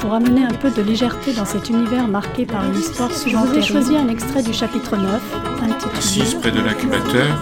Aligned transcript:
Pour 0.00 0.14
amener 0.14 0.44
un 0.44 0.54
peu 0.54 0.70
de 0.70 0.80
légèreté 0.80 1.34
dans 1.34 1.44
cet 1.44 1.68
univers 1.68 2.08
marqué 2.08 2.46
par 2.46 2.64
une 2.64 2.74
histoire 2.74 3.12
souvent 3.12 3.44
Je 3.44 3.50
vous 3.50 3.58
ai 3.58 3.62
choisi 3.62 3.96
un 3.96 4.08
extrait 4.08 4.42
du 4.42 4.52
chapitre 4.52 4.96
9, 4.96 5.36
intitulé 5.62 5.98
Assise 5.98 6.34
près 6.34 6.50
de 6.50 6.60
l'incubateur, 6.60 7.38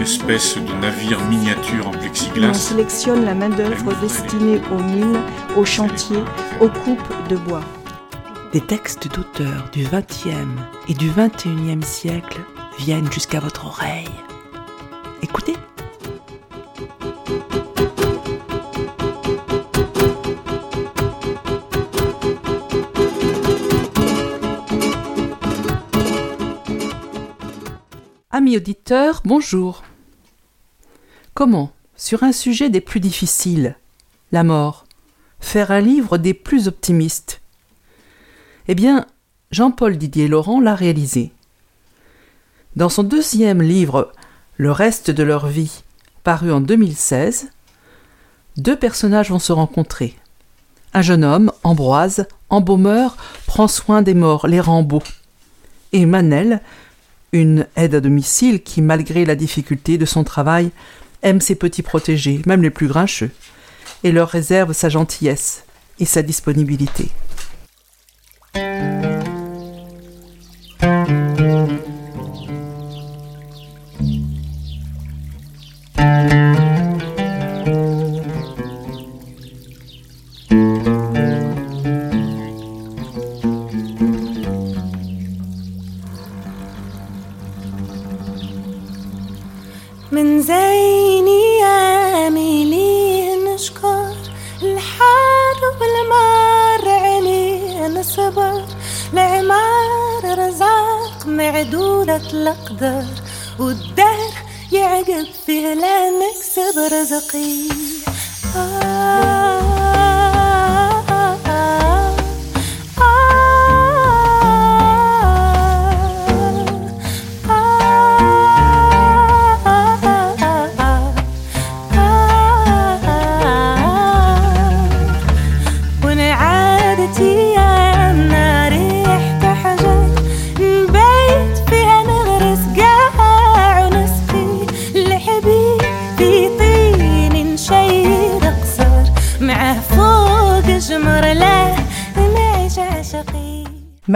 espèce 0.00 0.56
de 0.56 0.72
navire 0.80 1.20
miniature 1.28 1.86
en 1.86 1.92
plexiglas. 1.92 2.50
On 2.50 2.54
sélectionne 2.54 3.24
la 3.24 3.34
main-d'œuvre 3.34 3.92
destinée 4.00 4.60
aux 4.72 4.82
mines, 4.82 5.20
aux 5.56 5.64
chantiers, 5.64 6.24
aux 6.60 6.68
coupes 6.68 7.28
de 7.28 7.36
bois. 7.36 7.62
Des 8.52 8.60
textes 8.60 9.08
d'auteurs 9.14 9.70
du 9.72 9.84
XXe 9.84 10.48
et 10.88 10.94
du 10.94 11.10
XXIe 11.10 11.82
siècle 11.82 12.40
viennent 12.78 13.10
jusqu'à 13.12 13.38
votre 13.40 13.66
oreille. 13.66 14.08
Écoutez. 15.22 15.54
Amis 28.38 28.56
auditeurs, 28.56 29.20
bonjour. 29.24 29.82
Comment, 31.34 31.72
sur 31.96 32.22
un 32.22 32.30
sujet 32.30 32.70
des 32.70 32.80
plus 32.80 33.00
difficiles, 33.00 33.74
la 34.30 34.44
mort, 34.44 34.84
faire 35.40 35.72
un 35.72 35.80
livre 35.80 36.18
des 36.18 36.34
plus 36.34 36.68
optimistes? 36.68 37.40
Eh 38.68 38.76
bien, 38.76 39.06
Jean-Paul 39.50 39.98
Didier 39.98 40.28
Laurent 40.28 40.60
l'a 40.60 40.76
réalisé. 40.76 41.32
Dans 42.76 42.88
son 42.88 43.02
deuxième 43.02 43.60
livre, 43.60 44.12
Le 44.56 44.70
reste 44.70 45.10
de 45.10 45.24
leur 45.24 45.48
vie, 45.48 45.82
paru 46.22 46.52
en 46.52 46.60
2016, 46.60 47.50
deux 48.56 48.76
personnages 48.76 49.32
vont 49.32 49.40
se 49.40 49.52
rencontrer. 49.52 50.14
Un 50.94 51.02
jeune 51.02 51.24
homme, 51.24 51.50
Ambroise, 51.64 52.28
embaumeur, 52.50 53.16
prend 53.48 53.66
soin 53.66 54.00
des 54.00 54.14
morts, 54.14 54.46
les 54.46 54.60
Rambaud. 54.60 55.02
Et 55.92 56.06
Manel, 56.06 56.60
une 57.32 57.66
aide 57.76 57.94
à 57.94 58.00
domicile 58.00 58.62
qui, 58.62 58.82
malgré 58.82 59.24
la 59.24 59.36
difficulté 59.36 59.98
de 59.98 60.04
son 60.04 60.24
travail, 60.24 60.70
aime 61.22 61.40
ses 61.40 61.54
petits 61.54 61.82
protégés, 61.82 62.42
même 62.46 62.62
les 62.62 62.70
plus 62.70 62.88
grincheux, 62.88 63.30
et 64.04 64.12
leur 64.12 64.28
réserve 64.28 64.72
sa 64.72 64.88
gentillesse 64.88 65.64
et 65.98 66.04
sa 66.04 66.22
disponibilité. 66.22 67.10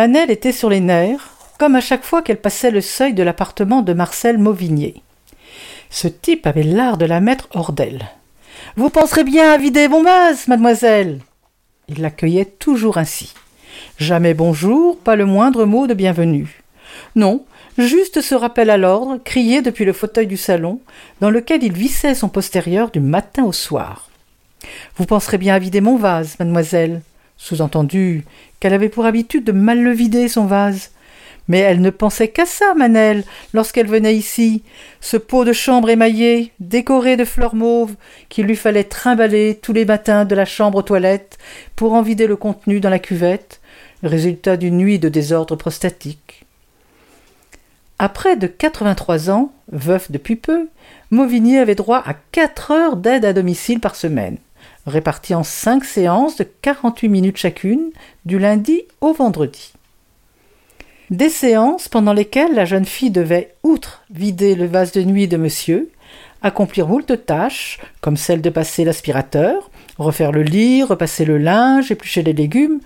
Manel 0.02 0.32
était 0.32 0.50
sur 0.50 0.68
les 0.68 0.80
nerfs, 0.80 1.30
comme 1.60 1.76
à 1.76 1.80
chaque 1.80 2.02
fois 2.02 2.22
qu'elle 2.22 2.40
passait 2.40 2.72
le 2.72 2.80
seuil 2.80 3.14
de 3.14 3.22
l'appartement 3.22 3.82
de 3.82 3.92
Marcel 3.92 4.36
Mauvigné. 4.36 5.00
Ce 5.90 6.08
type 6.08 6.44
avait 6.48 6.64
l'art 6.64 6.98
de 6.98 7.04
la 7.04 7.20
mettre 7.20 7.46
hors 7.54 7.70
d'elle. 7.70 8.10
Vous 8.74 8.90
penserez 8.90 9.22
bien 9.22 9.52
à 9.52 9.58
vider 9.58 9.86
mon 9.86 10.02
vase, 10.02 10.48
mademoiselle. 10.48 11.20
Il 11.86 12.00
l'accueillait 12.00 12.46
toujours 12.46 12.98
ainsi. 12.98 13.32
Jamais 13.96 14.34
bonjour, 14.34 14.98
pas 14.98 15.14
le 15.14 15.24
moindre 15.24 15.66
mot 15.66 15.86
de 15.86 15.94
bienvenue. 15.94 16.64
Non, 17.14 17.44
juste 17.78 18.22
ce 18.22 18.34
rappel 18.34 18.70
à 18.70 18.78
l'ordre, 18.78 19.20
crié 19.22 19.62
depuis 19.62 19.84
le 19.84 19.92
fauteuil 19.92 20.26
du 20.26 20.36
salon, 20.36 20.80
dans 21.20 21.30
lequel 21.30 21.62
il 21.62 21.74
vissait 21.74 22.16
son 22.16 22.28
postérieur 22.28 22.90
du 22.90 22.98
matin 22.98 23.44
au 23.44 23.52
soir. 23.52 24.10
Vous 24.96 25.06
penserez 25.06 25.38
bien 25.38 25.54
à 25.54 25.60
vider 25.60 25.80
mon 25.80 25.96
vase, 25.96 26.40
mademoiselle. 26.40 27.02
Sous-entendu 27.42 28.24
qu'elle 28.60 28.72
avait 28.72 28.88
pour 28.88 29.04
habitude 29.04 29.42
de 29.42 29.50
mal 29.50 29.82
le 29.82 29.90
vider, 29.90 30.28
son 30.28 30.46
vase. 30.46 30.92
Mais 31.48 31.58
elle 31.58 31.80
ne 31.80 31.90
pensait 31.90 32.28
qu'à 32.28 32.46
ça, 32.46 32.72
Manel, 32.74 33.24
lorsqu'elle 33.52 33.88
venait 33.88 34.14
ici, 34.14 34.62
ce 35.00 35.16
pot 35.16 35.44
de 35.44 35.52
chambre 35.52 35.90
émaillé, 35.90 36.52
décoré 36.60 37.16
de 37.16 37.24
fleurs 37.24 37.56
mauves, 37.56 37.96
qu'il 38.28 38.46
lui 38.46 38.54
fallait 38.54 38.84
trimballer 38.84 39.58
tous 39.60 39.72
les 39.72 39.84
matins 39.84 40.24
de 40.24 40.36
la 40.36 40.44
chambre 40.44 40.78
aux 40.78 40.82
toilettes 40.82 41.36
pour 41.74 41.94
en 41.94 42.02
vider 42.02 42.28
le 42.28 42.36
contenu 42.36 42.78
dans 42.78 42.90
la 42.90 43.00
cuvette, 43.00 43.60
résultat 44.04 44.56
d'une 44.56 44.76
nuit 44.76 45.00
de 45.00 45.08
désordre 45.08 45.56
prostatique. 45.56 46.44
Après 47.98 48.36
de 48.36 48.46
83 48.46 49.30
ans, 49.30 49.52
veuf 49.72 50.12
depuis 50.12 50.36
peu, 50.36 50.68
Mauvigny 51.10 51.58
avait 51.58 51.74
droit 51.74 52.04
à 52.06 52.14
4 52.30 52.70
heures 52.70 52.96
d'aide 52.96 53.24
à 53.24 53.32
domicile 53.32 53.80
par 53.80 53.96
semaine, 53.96 54.38
réparties 54.86 55.34
en 55.34 55.42
5 55.42 55.84
séances 55.84 56.36
de 56.36 56.44
48 56.44 57.08
minutes 57.08 57.36
chacune, 57.36 57.90
du 58.24 58.38
lundi 58.38 58.82
au 59.00 59.12
vendredi. 59.12 59.72
Des 61.10 61.28
séances 61.28 61.88
pendant 61.88 62.12
lesquelles 62.12 62.54
la 62.54 62.64
jeune 62.64 62.86
fille 62.86 63.10
devait, 63.10 63.54
outre 63.62 64.02
vider 64.10 64.54
le 64.54 64.66
vase 64.66 64.92
de 64.92 65.02
nuit 65.02 65.28
de 65.28 65.36
monsieur, 65.36 65.90
accomplir 66.42 66.88
moult 66.88 67.26
tâches, 67.26 67.80
comme 68.00 68.16
celle 68.16 68.40
de 68.40 68.50
passer 68.50 68.84
l'aspirateur, 68.84 69.70
refaire 69.98 70.32
le 70.32 70.42
lit, 70.42 70.82
repasser 70.82 71.24
le 71.24 71.38
linge, 71.38 71.90
éplucher 71.90 72.22
les 72.22 72.32
légumes, 72.32 72.80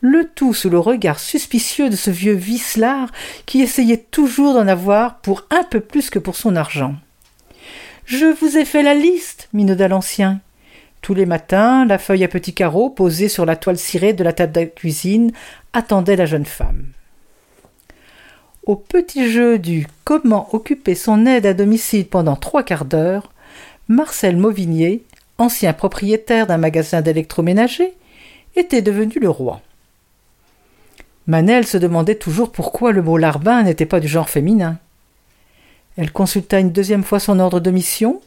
le 0.00 0.28
tout 0.34 0.54
sous 0.54 0.70
le 0.70 0.78
regard 0.78 1.18
suspicieux 1.20 1.88
de 1.88 1.96
ce 1.96 2.10
vieux 2.10 2.34
vicelard 2.34 3.10
qui 3.46 3.62
essayait 3.62 4.04
toujours 4.10 4.54
d'en 4.54 4.66
avoir 4.66 5.18
pour 5.18 5.46
un 5.50 5.62
peu 5.62 5.80
plus 5.80 6.10
que 6.10 6.18
pour 6.18 6.36
son 6.36 6.56
argent. 6.56 6.94
Je 8.04 8.26
vous 8.26 8.58
ai 8.58 8.64
fait 8.64 8.82
la 8.82 8.94
liste, 8.94 9.48
minauda 9.52 9.88
l'ancien. 9.88 10.40
Tous 11.02 11.14
les 11.14 11.26
matins, 11.26 11.84
la 11.84 11.98
feuille 11.98 12.22
à 12.22 12.28
petits 12.28 12.54
carreaux 12.54 12.88
posée 12.88 13.28
sur 13.28 13.44
la 13.44 13.56
toile 13.56 13.76
cirée 13.76 14.12
de 14.12 14.22
la 14.22 14.32
table 14.32 14.52
de 14.52 14.64
cuisine 14.64 15.32
attendait 15.72 16.14
la 16.14 16.26
jeune 16.26 16.46
femme. 16.46 16.84
Au 18.64 18.76
petit 18.76 19.28
jeu 19.28 19.58
du 19.58 19.88
comment 20.04 20.54
occuper 20.54 20.94
son 20.94 21.26
aide 21.26 21.44
à 21.44 21.54
domicile 21.54 22.06
pendant 22.06 22.36
trois 22.36 22.62
quarts 22.62 22.84
d'heure, 22.84 23.32
Marcel 23.88 24.36
Mauvigné, 24.36 25.02
ancien 25.38 25.72
propriétaire 25.72 26.46
d'un 26.46 26.58
magasin 26.58 27.00
d'électroménager, 27.00 27.94
était 28.54 28.82
devenu 28.82 29.14
le 29.20 29.28
roi. 29.28 29.60
Manel 31.26 31.66
se 31.66 31.78
demandait 31.78 32.14
toujours 32.14 32.52
pourquoi 32.52 32.92
le 32.92 33.02
mot 33.02 33.16
larbin 33.16 33.64
n'était 33.64 33.86
pas 33.86 33.98
du 33.98 34.06
genre 34.06 34.30
féminin. 34.30 34.78
Elle 35.96 36.12
consulta 36.12 36.60
une 36.60 36.70
deuxième 36.70 37.02
fois 37.02 37.18
son 37.18 37.40
ordre 37.40 37.58
de 37.58 37.70
mission, 37.72 38.20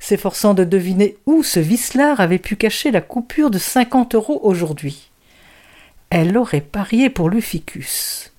s'efforçant 0.00 0.54
de 0.54 0.64
deviner 0.64 1.16
où 1.26 1.44
ce 1.44 1.60
vicelard 1.60 2.18
avait 2.20 2.38
pu 2.38 2.56
cacher 2.56 2.90
la 2.90 3.00
coupure 3.00 3.50
de 3.50 3.58
cinquante 3.58 4.14
euros 4.14 4.40
aujourd'hui. 4.42 5.10
Elle 6.08 6.36
aurait 6.36 6.60
parié 6.60 7.08
pour 7.10 7.30
Luficus. 7.30 8.32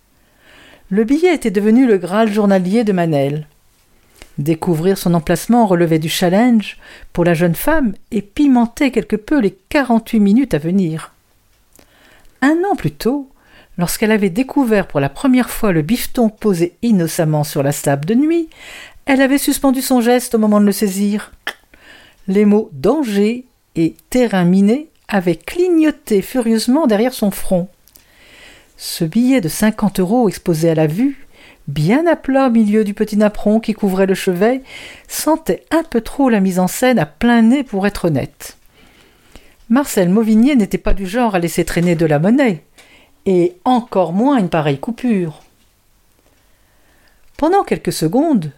Le 0.89 1.05
billet 1.05 1.33
était 1.33 1.51
devenu 1.51 1.87
le 1.87 1.97
Graal 1.97 2.29
journalier 2.29 2.83
de 2.83 2.91
Manel. 2.91 3.47
Découvrir 4.37 4.97
son 4.97 5.13
emplacement 5.13 5.67
relevait 5.67 5.99
du 5.99 6.09
challenge 6.09 6.77
pour 7.13 7.23
la 7.23 7.33
jeune 7.33 7.55
femme 7.55 7.93
et 8.11 8.21
pimentait 8.21 8.91
quelque 8.91 9.15
peu 9.15 9.39
les 9.39 9.55
48 9.69 10.19
minutes 10.19 10.53
à 10.53 10.57
venir. 10.57 11.13
Un 12.41 12.57
an 12.69 12.75
plus 12.75 12.91
tôt, 12.91 13.29
lorsqu'elle 13.77 14.11
avait 14.11 14.29
découvert 14.29 14.87
pour 14.87 14.99
la 14.99 15.09
première 15.09 15.49
fois 15.49 15.71
le 15.71 15.81
bifton 15.81 16.29
posé 16.29 16.75
innocemment 16.81 17.43
sur 17.43 17.63
la 17.63 17.71
table 17.71 18.05
de 18.05 18.15
nuit, 18.15 18.49
elle 19.06 19.21
avait 19.21 19.38
suspendu 19.38 19.81
son 19.81 20.01
geste 20.01 20.36
au 20.36 20.38
moment 20.38 20.59
de 20.59 20.65
le 20.65 20.71
saisir. 20.71 21.31
Les 22.27 22.45
mots 22.45 22.69
danger 22.74 23.45
et 23.75 23.95
terrain 24.09 24.44
miné 24.44 24.89
avaient 25.07 25.36
clignoté 25.36 26.21
furieusement 26.21 26.88
derrière 26.88 27.13
son 27.13 27.31
front. 27.31 27.68
Ce 28.77 29.03
billet 29.03 29.42
de 29.42 29.50
cinquante 29.50 30.00
euros 30.00 30.27
exposé 30.30 30.69
à 30.69 30.75
la 30.75 30.88
vue, 30.88 31.27
bien 31.68 32.07
à 32.07 32.15
plat 32.15 32.48
au 32.48 32.51
milieu 32.51 32.83
du 32.83 32.94
petit 32.94 33.18
napperon 33.18 33.59
qui 33.59 33.74
couvrait 33.74 34.06
le 34.06 34.15
chevet, 34.15 34.62
sentait 35.07 35.65
un 35.71 35.83
peu 35.83 36.01
trop 36.01 36.30
la 36.30 36.39
mise 36.39 36.59
en 36.59 36.68
scène 36.68 37.00
à 37.00 37.06
plein 37.06 37.42
nez 37.42 37.63
pour 37.63 37.86
être 37.86 38.06
honnête. 38.06 38.57
Marcel 39.69 40.09
Mauvignier 40.09 40.56
n'était 40.56 40.77
pas 40.77 40.94
du 40.94 41.07
genre 41.07 41.36
à 41.36 41.39
laisser 41.39 41.63
traîner 41.63 41.95
de 41.95 42.06
la 42.06 42.19
monnaie, 42.19 42.63
et 43.25 43.56
encore 43.63 44.13
moins 44.13 44.38
une 44.38 44.50
pareille 44.50 44.80
coupure. 44.80 45.44
Pendant 47.38 47.63
quelques 47.63 47.94
secondes, 47.94 48.51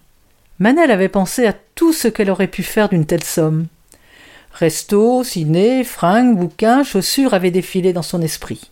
Manel 0.59 0.91
avait 0.91 1.09
pensé 1.09 1.45
à 1.45 1.53
tout 1.53 1.94
ce 1.94 2.07
qu'elle 2.07 2.29
aurait 2.29 2.47
pu 2.47 2.63
faire 2.63 2.89
d'une 2.89 3.05
telle 3.05 3.23
somme. 3.23 3.67
Resto, 4.53 5.23
ciné, 5.23 5.83
fringues, 5.83 6.38
bouquins, 6.38 6.83
chaussures 6.83 7.33
avaient 7.33 7.51
défilé 7.51 7.91
dans 7.91 8.03
son 8.03 8.21
esprit. 8.21 8.69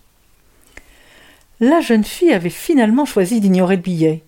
La 1.59 1.81
jeune 1.81 2.03
fille 2.03 2.33
avait 2.33 2.49
finalement 2.49 3.05
choisi 3.05 3.41
d'ignorer 3.41 3.75
le 3.77 3.81
billet, 3.81 4.23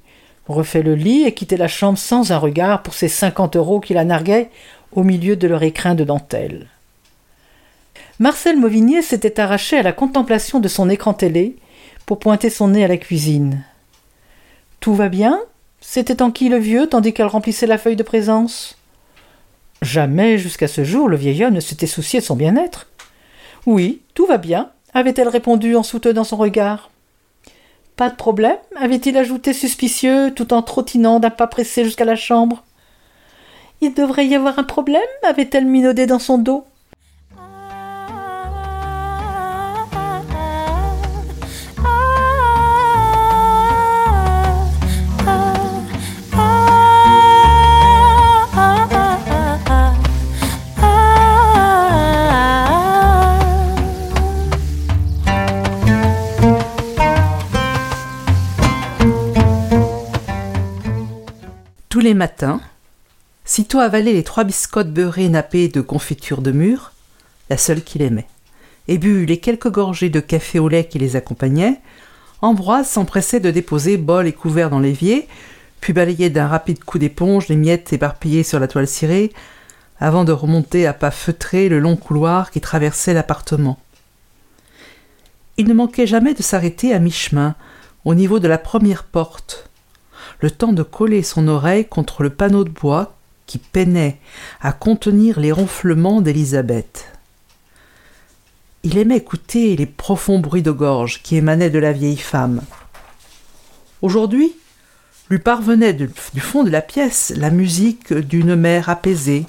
refait 0.47 0.83
le 0.83 0.95
lit 0.95 1.23
et 1.23 1.33
quitté 1.33 1.57
la 1.57 1.67
chambre 1.67 1.97
sans 1.97 2.31
un 2.31 2.37
regard 2.37 2.83
pour 2.83 2.93
ces 2.93 3.07
cinquante 3.07 3.55
euros 3.55 3.79
qui 3.79 3.93
la 3.93 4.03
narguaient 4.03 4.49
au 4.91 5.03
milieu 5.03 5.35
de 5.35 5.47
leur 5.47 5.63
écrin 5.63 5.95
de 5.95 6.03
dentelle. 6.03 6.67
Marcel 8.19 8.57
Mauvignier 8.57 9.01
s'était 9.01 9.39
arraché 9.39 9.77
à 9.77 9.83
la 9.83 9.93
contemplation 9.93 10.59
de 10.59 10.67
son 10.67 10.89
écran 10.89 11.13
télé 11.13 11.55
pour 12.05 12.19
pointer 12.19 12.49
son 12.49 12.69
nez 12.69 12.83
à 12.83 12.87
la 12.87 12.97
cuisine. 12.97 13.63
Tout 14.79 14.93
va 14.95 15.09
bien? 15.09 15.39
C'était 15.85 16.21
en 16.21 16.31
qui 16.31 16.47
le 16.47 16.57
vieux 16.57 16.87
tandis 16.87 17.13
qu'elle 17.13 17.27
remplissait 17.27 17.67
la 17.67 17.77
feuille 17.77 17.97
de 17.97 18.03
présence? 18.03 18.77
Jamais 19.81 20.37
jusqu'à 20.37 20.69
ce 20.69 20.85
jour 20.85 21.09
le 21.09 21.17
vieil 21.17 21.43
homme 21.43 21.53
ne 21.53 21.59
s'était 21.59 21.87
soucié 21.87 22.21
de 22.21 22.25
son 22.25 22.37
bien-être. 22.37 22.87
Oui, 23.65 24.01
tout 24.13 24.25
va 24.25 24.37
bien, 24.37 24.71
avait-elle 24.93 25.27
répondu 25.27 25.75
en 25.75 25.83
soutenant 25.83 26.23
son 26.23 26.37
regard. 26.37 26.89
Pas 27.97 28.09
de 28.09 28.15
problème 28.15 28.57
avait-il 28.77 29.17
ajouté 29.17 29.51
suspicieux 29.51 30.31
tout 30.33 30.53
en 30.53 30.61
trottinant 30.61 31.19
d'un 31.19 31.29
pas 31.29 31.47
pressé 31.47 31.83
jusqu'à 31.83 32.05
la 32.05 32.15
chambre. 32.15 32.63
Il 33.81 33.93
devrait 33.93 34.25
y 34.25 34.35
avoir 34.35 34.59
un 34.59 34.63
problème 34.63 35.01
avait-elle 35.21 35.65
minaudé 35.65 36.05
dans 36.07 36.17
son 36.17 36.37
dos. 36.37 36.65
Les 62.03 62.13
matins, 62.13 62.61
sitôt 63.45 63.79
avalé 63.79 64.13
les 64.13 64.23
trois 64.23 64.43
biscottes 64.43 64.93
beurrées 64.93 65.29
nappées 65.29 65.69
de 65.69 65.81
confiture 65.81 66.41
de 66.41 66.51
mûre, 66.51 66.91
la 67.49 67.57
seule 67.57 67.83
qu'il 67.83 68.01
aimait, 68.01 68.27
et 68.87 68.97
bu 68.97 69.25
les 69.25 69.39
quelques 69.39 69.71
gorgées 69.71 70.09
de 70.09 70.19
café 70.19 70.59
au 70.59 70.67
lait 70.67 70.85
qui 70.85 70.99
les 70.99 71.15
accompagnaient, 71.15 71.79
Ambroise 72.41 72.89
s'empressait 72.89 73.39
de 73.39 73.51
déposer 73.51 73.95
bol 73.95 74.27
et 74.27 74.33
couvert 74.33 74.69
dans 74.69 74.81
l'évier, 74.81 75.29
puis 75.79 75.93
balayait 75.93 76.29
d'un 76.29 76.47
rapide 76.47 76.83
coup 76.83 76.99
d'éponge 76.99 77.47
les 77.47 77.55
miettes 77.55 77.93
éparpillées 77.93 78.43
sur 78.43 78.59
la 78.59 78.67
toile 78.67 78.87
cirée, 78.87 79.31
avant 79.97 80.25
de 80.25 80.33
remonter 80.33 80.85
à 80.85 80.91
pas 80.91 81.11
feutrés 81.11 81.69
le 81.69 81.79
long 81.79 81.95
couloir 81.95 82.51
qui 82.51 82.59
traversait 82.59 83.13
l'appartement. 83.13 83.79
Il 85.55 85.67
ne 85.67 85.73
manquait 85.73 86.07
jamais 86.07 86.33
de 86.33 86.43
s'arrêter 86.43 86.93
à 86.93 86.99
mi-chemin, 86.99 87.55
au 88.03 88.13
niveau 88.13 88.39
de 88.39 88.49
la 88.49 88.57
première 88.57 89.05
porte, 89.05 89.69
le 90.43 90.51
temps 90.51 90.73
de 90.73 90.83
coller 90.83 91.23
son 91.23 91.47
oreille 91.47 91.85
contre 91.85 92.21
le 92.21 92.29
panneau 92.29 92.65
de 92.65 92.69
bois 92.69 93.15
qui 93.45 93.59
peinait 93.59 94.19
à 94.59 94.73
contenir 94.73 95.39
les 95.39 95.53
ronflements 95.53 96.19
d'Élisabeth. 96.19 97.13
Il 98.83 98.97
aimait 98.97 99.15
écouter 99.15 99.77
les 99.77 99.85
profonds 99.85 100.39
bruits 100.39 100.61
de 100.61 100.71
gorge 100.71 101.21
qui 101.23 101.37
émanaient 101.37 101.69
de 101.69 101.79
la 101.79 101.93
vieille 101.93 102.17
femme. 102.17 102.61
Aujourd'hui, 104.01 104.53
lui 105.29 105.39
parvenait 105.39 105.93
du 105.93 106.09
fond 106.41 106.65
de 106.65 106.69
la 106.69 106.81
pièce 106.81 107.31
la 107.37 107.49
musique 107.49 108.11
d'une 108.11 108.55
mer 108.57 108.89
apaisée, 108.89 109.45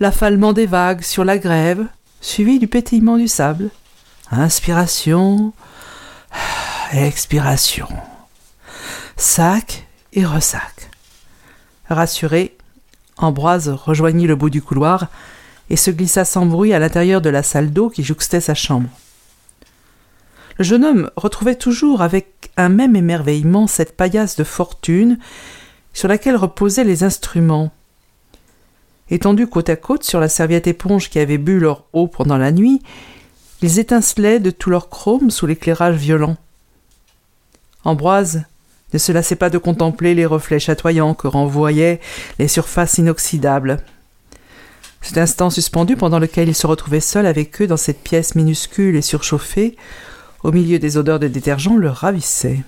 l'affalement 0.00 0.54
des 0.54 0.64
vagues 0.64 1.02
sur 1.02 1.26
la 1.26 1.36
grève, 1.36 1.84
suivi 2.22 2.58
du 2.58 2.68
pétillement 2.68 3.18
du 3.18 3.28
sable. 3.28 3.68
Inspiration, 4.30 5.52
expiration 6.94 7.86
sac 9.18 9.86
et 10.12 10.24
ressac. 10.24 10.90
Rassuré, 11.90 12.56
Ambroise 13.16 13.68
rejoignit 13.68 14.28
le 14.28 14.36
bout 14.36 14.48
du 14.48 14.62
couloir 14.62 15.08
et 15.70 15.76
se 15.76 15.90
glissa 15.90 16.24
sans 16.24 16.46
bruit 16.46 16.72
à 16.72 16.78
l'intérieur 16.78 17.20
de 17.20 17.28
la 17.28 17.42
salle 17.42 17.72
d'eau 17.72 17.90
qui 17.90 18.04
jouxtait 18.04 18.40
sa 18.40 18.54
chambre. 18.54 18.88
Le 20.56 20.64
jeune 20.64 20.84
homme 20.84 21.10
retrouvait 21.16 21.56
toujours 21.56 22.00
avec 22.00 22.50
un 22.56 22.68
même 22.68 22.94
émerveillement 22.94 23.66
cette 23.66 23.96
paillasse 23.96 24.36
de 24.36 24.44
fortune 24.44 25.18
sur 25.92 26.08
laquelle 26.08 26.36
reposaient 26.36 26.84
les 26.84 27.02
instruments. 27.02 27.72
Étendus 29.10 29.48
côte 29.48 29.68
à 29.68 29.76
côte 29.76 30.04
sur 30.04 30.20
la 30.20 30.28
serviette 30.28 30.68
éponge 30.68 31.10
qui 31.10 31.18
avait 31.18 31.38
bu 31.38 31.58
leur 31.58 31.84
eau 31.92 32.06
pendant 32.06 32.38
la 32.38 32.52
nuit, 32.52 32.82
ils 33.62 33.80
étincelaient 33.80 34.38
de 34.38 34.50
tout 34.50 34.70
leur 34.70 34.88
chrome 34.88 35.30
sous 35.30 35.46
l'éclairage 35.46 35.96
violent. 35.96 36.36
Ambroise 37.84 38.44
ne 38.92 38.98
se 38.98 39.12
lassait 39.12 39.36
pas 39.36 39.50
de 39.50 39.58
contempler 39.58 40.14
les 40.14 40.26
reflets 40.26 40.58
chatoyants 40.58 41.14
que 41.14 41.26
renvoyaient 41.26 42.00
les 42.38 42.48
surfaces 42.48 42.98
inoxydables. 42.98 43.78
Cet 45.02 45.18
instant 45.18 45.50
suspendu 45.50 45.96
pendant 45.96 46.18
lequel 46.18 46.48
il 46.48 46.54
se 46.54 46.66
retrouvait 46.66 47.00
seul 47.00 47.26
avec 47.26 47.60
eux 47.62 47.66
dans 47.66 47.76
cette 47.76 48.02
pièce 48.02 48.34
minuscule 48.34 48.96
et 48.96 49.02
surchauffée, 49.02 49.76
au 50.42 50.52
milieu 50.52 50.78
des 50.78 50.96
odeurs 50.96 51.18
de 51.18 51.28
détergent, 51.28 51.76
le 51.76 51.90
ravissait. 51.90 52.60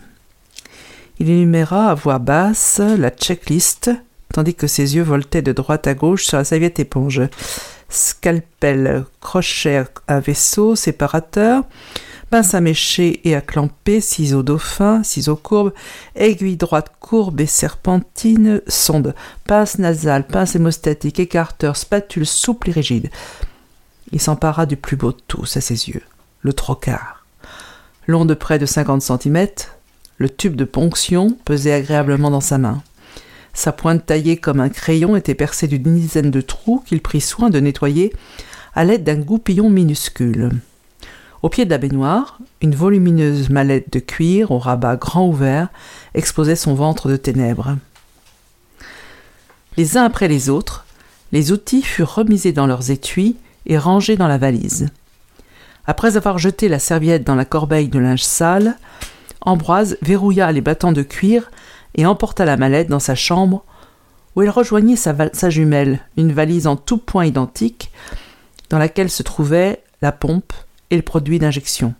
Il 1.18 1.28
énuméra 1.28 1.90
à 1.90 1.94
voix 1.94 2.18
basse 2.18 2.80
la 2.80 3.10
checklist, 3.10 3.90
tandis 4.32 4.54
que 4.54 4.66
ses 4.66 4.96
yeux 4.96 5.02
voltaient 5.02 5.42
de 5.42 5.52
droite 5.52 5.86
à 5.86 5.94
gauche 5.94 6.24
sur 6.24 6.38
la 6.38 6.44
serviette 6.44 6.80
éponge. 6.80 7.22
Scalpel, 7.88 9.04
crochet 9.20 9.84
à 10.06 10.20
vaisseau, 10.20 10.76
séparateur, 10.76 11.64
pince 12.30 12.54
à 12.54 12.60
mécher 12.60 13.20
et 13.28 13.34
à 13.34 13.40
clamper, 13.40 14.00
ciseaux 14.00 14.44
dauphin, 14.44 15.02
ciseaux 15.02 15.36
courbes, 15.36 15.72
aiguille 16.14 16.56
droite 16.56 16.92
courbe 17.00 17.40
et 17.40 17.46
serpentine, 17.46 18.62
sonde, 18.68 19.14
pince 19.46 19.78
nasale, 19.78 20.26
pince 20.26 20.54
hémostatique, 20.54 21.18
écarteur, 21.18 21.76
spatule 21.76 22.26
souple 22.26 22.70
et 22.70 22.72
rigide. 22.72 23.10
Il 24.12 24.20
s'empara 24.20 24.64
du 24.64 24.76
plus 24.76 24.96
beau 24.96 25.12
de 25.12 25.20
tous 25.26 25.56
à 25.56 25.60
ses 25.60 25.88
yeux, 25.88 26.02
le 26.42 26.52
trocard. 26.52 27.24
Long 28.06 28.24
de 28.24 28.34
près 28.34 28.58
de 28.58 28.66
cinquante 28.66 29.02
centimètres, 29.02 29.76
le 30.18 30.28
tube 30.28 30.56
de 30.56 30.64
ponction 30.64 31.36
pesait 31.44 31.72
agréablement 31.72 32.30
dans 32.30 32.40
sa 32.40 32.58
main. 32.58 32.82
Sa 33.54 33.72
pointe 33.72 34.06
taillée 34.06 34.36
comme 34.36 34.60
un 34.60 34.68
crayon 34.68 35.16
était 35.16 35.34
percée 35.34 35.66
d'une 35.66 35.82
dizaine 35.82 36.30
de 36.30 36.40
trous 36.40 36.82
qu'il 36.86 37.02
prit 37.02 37.20
soin 37.20 37.50
de 37.50 37.58
nettoyer 37.58 38.12
à 38.74 38.84
l'aide 38.84 39.02
d'un 39.02 39.16
goupillon 39.16 39.68
minuscule. 39.68 40.52
Au 41.42 41.48
pied 41.48 41.64
de 41.64 41.70
la 41.70 41.78
baignoire, 41.78 42.38
une 42.60 42.74
volumineuse 42.74 43.48
mallette 43.48 43.92
de 43.92 43.98
cuir 43.98 44.50
au 44.50 44.58
rabat 44.58 44.96
grand 44.96 45.26
ouvert 45.26 45.68
exposait 46.14 46.56
son 46.56 46.74
ventre 46.74 47.08
de 47.08 47.16
ténèbres. 47.16 47.76
Les 49.76 49.96
uns 49.96 50.04
après 50.04 50.28
les 50.28 50.50
autres, 50.50 50.84
les 51.32 51.52
outils 51.52 51.82
furent 51.82 52.14
remisés 52.14 52.52
dans 52.52 52.66
leurs 52.66 52.90
étuis 52.90 53.36
et 53.66 53.78
rangés 53.78 54.16
dans 54.16 54.28
la 54.28 54.38
valise. 54.38 54.88
Après 55.86 56.16
avoir 56.16 56.38
jeté 56.38 56.68
la 56.68 56.78
serviette 56.78 57.24
dans 57.24 57.34
la 57.34 57.44
corbeille 57.44 57.88
de 57.88 57.98
linge 57.98 58.22
sale, 58.22 58.76
Ambroise 59.42 59.96
verrouilla 60.02 60.52
les 60.52 60.60
battants 60.60 60.92
de 60.92 61.02
cuir 61.02 61.50
et 61.94 62.06
emporta 62.06 62.44
la 62.44 62.56
mallette 62.56 62.88
dans 62.88 63.00
sa 63.00 63.14
chambre, 63.14 63.64
où 64.36 64.42
elle 64.42 64.50
rejoignit 64.50 64.96
sa, 64.96 65.14
sa 65.32 65.50
jumelle, 65.50 66.00
une 66.16 66.32
valise 66.32 66.66
en 66.66 66.76
tout 66.76 66.98
point 66.98 67.24
identique, 67.24 67.90
dans 68.68 68.78
laquelle 68.78 69.10
se 69.10 69.22
trouvait 69.22 69.82
la 70.02 70.12
pompe, 70.12 70.52
et 70.90 70.96
le 70.96 71.02
produit 71.02 71.38
d'injection. 71.38 71.94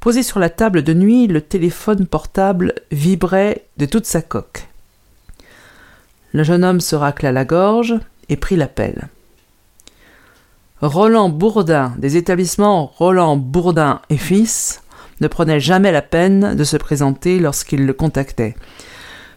Posé 0.00 0.22
sur 0.22 0.38
la 0.38 0.50
table 0.50 0.82
de 0.82 0.94
nuit, 0.94 1.26
le 1.26 1.40
téléphone 1.40 2.06
portable 2.06 2.74
vibrait 2.92 3.64
de 3.78 3.86
toute 3.86 4.06
sa 4.06 4.22
coque. 4.22 4.68
Le 6.32 6.44
jeune 6.44 6.64
homme 6.64 6.80
se 6.80 6.94
racla 6.94 7.32
la 7.32 7.44
gorge 7.44 7.94
et 8.28 8.36
prit 8.36 8.56
l'appel. 8.56 9.08
Roland 10.80 11.28
Bourdin, 11.28 11.94
des 11.98 12.16
établissements 12.16 12.92
Roland 12.96 13.36
Bourdin 13.36 14.00
et 14.10 14.16
Fils, 14.16 14.82
ne 15.20 15.26
prenait 15.26 15.58
jamais 15.58 15.90
la 15.90 16.02
peine 16.02 16.54
de 16.54 16.62
se 16.62 16.76
présenter 16.76 17.40
lorsqu'il 17.40 17.84
le 17.84 17.92
contactait, 17.92 18.54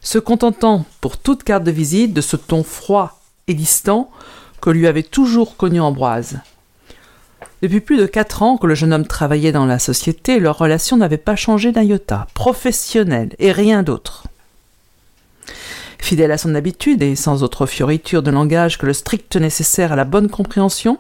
se 0.02 0.20
contentant 0.20 0.86
pour 1.00 1.18
toute 1.18 1.44
carte 1.44 1.64
de 1.64 1.72
visite 1.72 2.14
de 2.14 2.22
ce 2.22 2.36
ton 2.36 2.64
froid 2.64 3.20
et 3.48 3.56
distant 3.56 4.12
que 4.62 4.70
lui 4.70 4.86
avait 4.86 5.02
toujours 5.02 5.58
connu 5.58 5.82
Ambroise. 5.82 6.40
Depuis 7.62 7.80
plus 7.80 7.98
de 7.98 8.08
quatre 8.08 8.42
ans 8.42 8.58
que 8.58 8.66
le 8.66 8.74
jeune 8.74 8.92
homme 8.92 9.06
travaillait 9.06 9.52
dans 9.52 9.68
la 9.68 9.78
société, 9.78 10.40
leur 10.40 10.58
relation 10.58 10.98
n'avait 10.98 11.18
pas 11.18 11.36
changé 11.36 11.72
d'un 11.72 11.84
iota, 11.84 12.28
professionnelle 12.34 13.36
et 13.38 13.52
rien 13.52 13.84
d'autre. 13.84 14.26
Fidèle 16.00 16.32
à 16.32 16.40
son 16.40 16.56
habitude 16.56 17.04
et 17.04 17.16
sans 17.16 17.44
autre 17.44 17.68
fioriture 17.68 18.24
de 18.24 18.32
langage 18.32 18.80
que 18.80 18.88
le 18.88 18.94
strict 18.94 19.36
nécessaire 19.36 19.92
à 19.92 19.96
la 19.96 20.06
bonne 20.06 20.30
compréhension, 20.30 20.98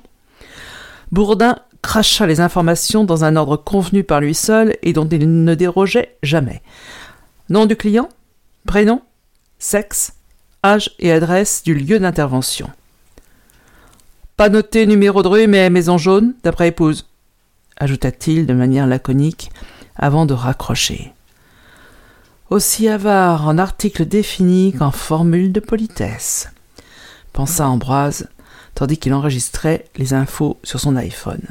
Bourdin 1.11 1.57
cracha 1.81 2.27
les 2.27 2.39
informations 2.39 3.03
dans 3.03 3.23
un 3.23 3.35
ordre 3.35 3.57
convenu 3.57 4.03
par 4.03 4.21
lui 4.21 4.35
seul 4.35 4.77
et 4.83 4.93
dont 4.93 5.07
il 5.07 5.43
ne 5.43 5.55
dérogeait 5.55 6.15
jamais. 6.21 6.61
Nom 7.49 7.65
du 7.65 7.75
client, 7.75 8.07
prénom, 8.67 9.01
sexe, 9.57 10.13
âge 10.63 10.91
et 10.99 11.11
adresse 11.11 11.63
du 11.63 11.73
lieu 11.73 11.99
d'intervention. 11.99 12.69
Pas 14.37 14.49
noté 14.49 14.85
numéro 14.85 15.23
de 15.23 15.27
rue, 15.27 15.47
mais 15.47 15.69
maison 15.69 15.97
jaune, 15.97 16.33
d'après 16.43 16.69
épouse, 16.69 17.05
ajouta-t-il 17.77 18.45
de 18.45 18.53
manière 18.53 18.87
laconique 18.87 19.51
avant 19.95 20.25
de 20.25 20.33
raccrocher. 20.33 21.13
Aussi 22.49 22.89
avare 22.89 23.47
en 23.47 23.57
article 23.57 24.05
défini 24.05 24.73
qu'en 24.73 24.91
formule 24.91 25.51
de 25.51 25.59
politesse, 25.59 26.49
pensa 27.33 27.67
Ambroise, 27.67 28.27
tandis 28.75 28.97
qu'il 28.97 29.13
enregistrait 29.13 29.85
les 29.95 30.13
infos 30.13 30.57
sur 30.63 30.79
son 30.79 30.95
iPhone. 30.95 31.45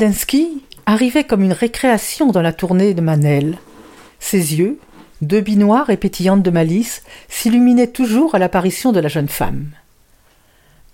Samuel 0.00 0.14
Densky 0.14 0.62
arrivait 0.86 1.24
comme 1.24 1.42
une 1.42 1.52
récréation 1.52 2.28
dans 2.28 2.40
la 2.40 2.54
tournée 2.54 2.94
de 2.94 3.02
Manel. 3.02 3.58
Ses 4.18 4.54
yeux, 4.56 4.78
deux 5.20 5.42
noires 5.56 5.90
et 5.90 5.98
pétillantes 5.98 6.42
de 6.42 6.50
malice, 6.50 7.02
s'illuminaient 7.28 7.86
toujours 7.86 8.34
à 8.34 8.38
l'apparition 8.38 8.92
de 8.92 9.00
la 9.00 9.08
jeune 9.08 9.28
femme. 9.28 9.66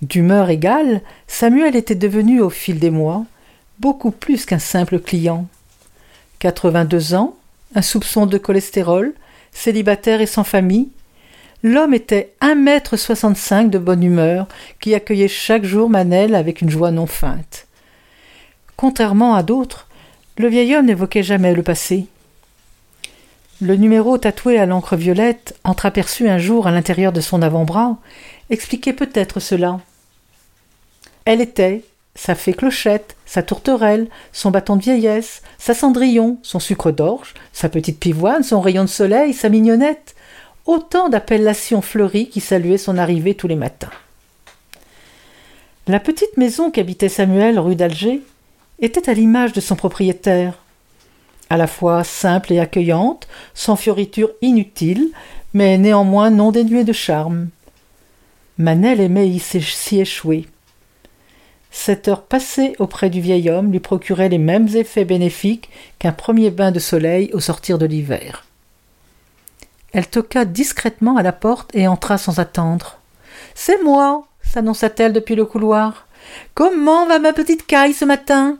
D'humeur 0.02 0.50
égale, 0.50 1.02
Samuel 1.28 1.76
était 1.76 1.94
devenu 1.94 2.40
au 2.40 2.50
fil 2.50 2.80
des 2.80 2.90
mois 2.90 3.24
beaucoup 3.78 4.10
plus 4.10 4.44
qu'un 4.44 4.58
simple 4.58 4.98
client. 4.98 5.46
Quatre-vingt-deux 6.40 7.14
ans, 7.14 7.36
un 7.76 7.82
soupçon 7.82 8.26
de 8.26 8.38
cholestérol, 8.38 9.14
célibataire 9.52 10.20
et 10.20 10.26
sans 10.26 10.42
famille, 10.42 10.88
l'homme 11.62 11.94
était 11.94 12.32
un 12.40 12.56
mètre 12.56 12.96
soixante-cinq 12.96 13.70
de 13.70 13.78
bonne 13.78 14.02
humeur 14.02 14.48
qui 14.80 14.96
accueillait 14.96 15.28
chaque 15.28 15.64
jour 15.64 15.88
Manel 15.88 16.34
avec 16.34 16.60
une 16.60 16.70
joie 16.70 16.90
non 16.90 17.06
feinte. 17.06 17.68
Contrairement 18.76 19.34
à 19.34 19.42
d'autres, 19.42 19.86
le 20.36 20.48
vieil 20.48 20.76
homme 20.76 20.86
n'évoquait 20.86 21.22
jamais 21.22 21.54
le 21.54 21.62
passé. 21.62 22.06
Le 23.62 23.76
numéro 23.76 24.18
tatoué 24.18 24.58
à 24.58 24.66
l'encre 24.66 24.96
violette, 24.96 25.58
entreaperçu 25.64 26.28
un 26.28 26.36
jour 26.36 26.66
à 26.66 26.70
l'intérieur 26.70 27.12
de 27.12 27.22
son 27.22 27.40
avant-bras, 27.40 27.96
expliquait 28.50 28.92
peut-être 28.92 29.40
cela. 29.40 29.80
Elle 31.24 31.40
était 31.40 31.82
sa 32.14 32.34
fée 32.34 32.54
clochette, 32.54 33.16
sa 33.24 33.42
tourterelle, 33.42 34.08
son 34.32 34.50
bâton 34.50 34.76
de 34.76 34.82
vieillesse, 34.82 35.42
sa 35.58 35.74
cendrillon, 35.74 36.38
son 36.42 36.58
sucre 36.58 36.90
d'orge, 36.90 37.34
sa 37.52 37.68
petite 37.68 38.00
pivoine, 38.00 38.42
son 38.42 38.60
rayon 38.60 38.84
de 38.84 38.88
soleil, 38.88 39.32
sa 39.32 39.48
mignonnette, 39.48 40.14
autant 40.66 41.08
d'appellations 41.08 41.82
fleuries 41.82 42.28
qui 42.28 42.40
saluaient 42.40 42.78
son 42.78 42.98
arrivée 42.98 43.34
tous 43.34 43.48
les 43.48 43.56
matins. 43.56 43.90
La 45.86 46.00
petite 46.00 46.36
maison 46.36 46.70
qu'habitait 46.70 47.08
Samuel 47.08 47.58
rue 47.58 47.76
d'Alger 47.76 48.22
était 48.80 49.08
à 49.08 49.14
l'image 49.14 49.52
de 49.52 49.60
son 49.60 49.76
propriétaire, 49.76 50.58
à 51.48 51.56
la 51.56 51.66
fois 51.66 52.04
simple 52.04 52.52
et 52.52 52.60
accueillante, 52.60 53.28
sans 53.54 53.76
fioritures 53.76 54.32
inutiles, 54.42 55.10
mais 55.54 55.78
néanmoins 55.78 56.30
non 56.30 56.52
dénuée 56.52 56.84
de 56.84 56.92
charme. 56.92 57.48
Manel 58.58 59.00
aimait 59.00 59.28
y 59.28 59.38
s'y 59.38 60.00
échouer. 60.00 60.46
Cette 61.70 62.08
heure 62.08 62.22
passée 62.22 62.74
auprès 62.78 63.10
du 63.10 63.20
vieil 63.20 63.50
homme 63.50 63.70
lui 63.70 63.80
procurait 63.80 64.30
les 64.30 64.38
mêmes 64.38 64.68
effets 64.68 65.04
bénéfiques 65.04 65.68
qu'un 65.98 66.12
premier 66.12 66.50
bain 66.50 66.72
de 66.72 66.78
soleil 66.78 67.30
au 67.34 67.40
sortir 67.40 67.78
de 67.78 67.86
l'hiver. 67.86 68.44
Elle 69.92 70.06
toqua 70.06 70.44
discrètement 70.44 71.16
à 71.16 71.22
la 71.22 71.32
porte 71.32 71.74
et 71.74 71.86
entra 71.86 72.18
sans 72.18 72.38
attendre. 72.38 72.98
C'est 73.54 73.82
moi, 73.82 74.26
s'annonça-t-elle 74.42 75.12
depuis 75.12 75.34
le 75.34 75.44
couloir. 75.44 76.05
Comment 76.54 77.06
va 77.06 77.18
ma 77.18 77.32
petite 77.32 77.66
caille 77.66 77.92
ce 77.92 78.04
matin? 78.04 78.58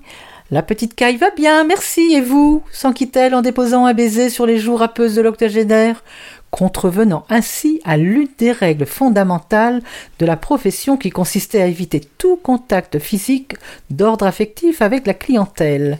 La 0.51 0.63
petite 0.63 0.95
caille 0.95 1.17
va 1.17 1.31
bien, 1.31 1.65
merci, 1.65 2.15
et 2.15 2.21
vous? 2.21 2.63
s'enquit-elle 2.71 3.35
en 3.35 3.43
déposant 3.43 3.87
un 3.87 3.95
baiser 3.95 4.31
sur 4.31 4.47
les 4.47 4.59
joues 4.59 4.77
râpeuses 4.77 5.17
de 5.17 5.23
l'octogénaire, 5.23 6.05
contrevenant 6.53 7.25
ainsi 7.29 7.81
à 7.85 7.97
l'une 7.97 8.29
des 8.39 8.53
règles 8.53 8.87
fondamentales 8.87 9.83
de 10.21 10.27
la 10.27 10.37
profession 10.37 10.97
qui 10.97 11.11
consistait 11.11 11.63
à 11.63 11.67
éviter 11.67 12.01
tout 12.19 12.37
contact 12.37 13.01
physique 13.01 13.57
d'ordre 13.91 14.25
affectif 14.25 14.83
avec 14.83 15.07
la 15.07 15.15
clientèle. 15.15 15.99